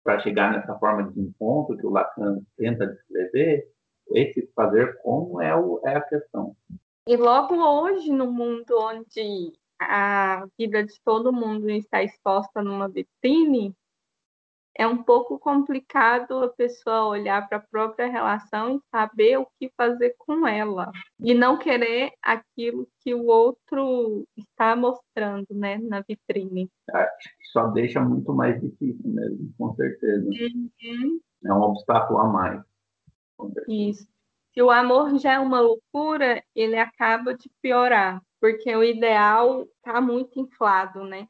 para 0.03 0.19
chegar 0.21 0.53
nessa 0.53 0.77
forma 0.79 1.12
de 1.12 1.19
encontro 1.19 1.77
que 1.77 1.86
o 1.86 1.91
Lacan 1.91 2.41
tenta 2.58 2.88
descrever, 2.88 3.69
esse 4.12 4.49
fazer 4.55 4.97
como 5.03 5.41
é, 5.41 5.55
o, 5.55 5.79
é 5.86 5.95
a 5.95 6.01
questão. 6.01 6.55
E 7.08 7.15
logo 7.15 7.55
hoje, 7.55 8.12
no 8.12 8.32
mundo 8.32 8.75
onde 8.79 9.53
a 9.79 10.45
vida 10.57 10.83
de 10.83 10.99
todo 11.03 11.33
mundo 11.33 11.69
está 11.69 12.03
exposta 12.03 12.61
numa 12.61 12.89
vitrine, 12.89 13.75
é 14.79 14.87
um 14.87 15.03
pouco 15.03 15.37
complicado 15.37 16.41
a 16.41 16.47
pessoa 16.47 17.07
olhar 17.07 17.45
para 17.49 17.57
a 17.57 17.63
própria 17.69 18.07
relação 18.07 18.77
e 18.77 18.81
saber 18.89 19.37
o 19.37 19.45
que 19.59 19.69
fazer 19.75 20.15
com 20.17 20.47
ela 20.47 20.89
e 21.19 21.33
não 21.33 21.57
querer 21.57 22.13
aquilo 22.21 22.87
que 23.01 23.13
o 23.13 23.25
outro 23.25 24.25
está 24.37 24.77
mostrando, 24.77 25.47
né, 25.51 25.77
na 25.79 25.99
vitrine. 25.99 26.69
Acho 26.93 27.29
que 27.37 27.45
só 27.51 27.67
deixa 27.67 27.99
muito 27.99 28.33
mais 28.33 28.59
difícil 28.61 29.09
mesmo, 29.09 29.53
com 29.57 29.75
certeza. 29.75 30.25
Uhum. 30.25 31.19
É 31.45 31.53
um 31.53 31.61
obstáculo 31.61 32.19
a 32.19 32.27
mais. 32.29 32.63
Isso. 33.67 34.07
Se 34.53 34.61
o 34.61 34.71
amor 34.71 35.17
já 35.19 35.33
é 35.33 35.39
uma 35.39 35.59
loucura, 35.59 36.41
ele 36.55 36.77
acaba 36.77 37.33
de 37.33 37.51
piorar, 37.61 38.21
porque 38.39 38.75
o 38.75 38.84
ideal 38.84 39.63
está 39.78 39.99
muito 39.99 40.39
inflado, 40.39 41.04
né? 41.04 41.28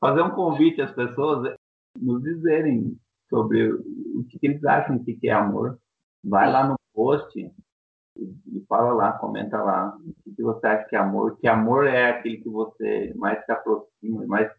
Fazer 0.00 0.22
um 0.22 0.30
convite 0.30 0.80
às 0.80 0.92
pessoas, 0.92 1.54
nos 2.00 2.22
dizerem 2.22 2.96
sobre 3.28 3.72
o 3.72 4.24
que 4.28 4.38
eles 4.42 4.64
acham 4.64 5.02
que 5.02 5.18
é 5.24 5.32
amor. 5.32 5.78
Vai 6.24 6.50
lá 6.50 6.66
no 6.66 6.76
post 6.94 7.38
e 7.38 8.64
fala 8.68 8.92
lá, 8.92 9.12
comenta 9.12 9.62
lá 9.62 9.96
o 10.26 10.34
que 10.34 10.42
você 10.42 10.66
acha 10.66 10.88
que 10.88 10.96
é 10.96 10.98
amor. 10.98 11.36
Que 11.38 11.48
amor 11.48 11.86
é 11.86 12.10
aquele 12.10 12.38
que 12.38 12.48
você 12.48 13.12
mais 13.16 13.44
se 13.44 13.52
aproxima, 13.52 14.26
mais 14.26 14.50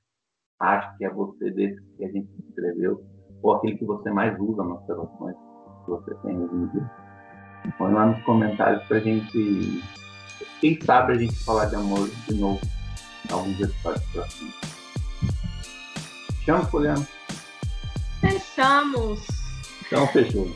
acha 0.60 0.96
que 0.98 1.06
é 1.06 1.10
você 1.10 1.52
desse 1.52 1.82
que 1.96 2.06
a 2.06 2.12
gente 2.12 2.30
escreveu, 2.48 3.04
ou 3.42 3.54
aquele 3.54 3.78
que 3.78 3.86
você 3.86 4.12
mais 4.12 4.38
usa 4.40 4.64
nas 4.64 4.86
relações 4.88 5.36
que 5.86 5.90
você 5.90 6.16
tem 6.16 6.38
hoje 6.38 6.56
em 6.56 6.68
dia. 6.68 6.92
Põe 7.78 7.94
lá 7.94 8.08
nos 8.08 8.24
comentários 8.24 8.84
pra 8.88 9.00
gente. 9.00 9.82
Quem 10.62 10.80
sabe 10.82 11.14
a 11.14 11.18
gente 11.18 11.36
falar 11.44 11.66
de 11.66 11.76
amor 11.76 12.10
de 12.28 12.36
novo 12.36 12.62
em 13.30 13.34
alguns 13.34 13.60
episódios 13.60 14.06
próximos. 14.12 14.54
Chama, 16.46 16.66
Poliano. 16.66 17.08
Fechamos. 18.22 19.20
Então, 19.86 20.08
fechou. 20.08 20.56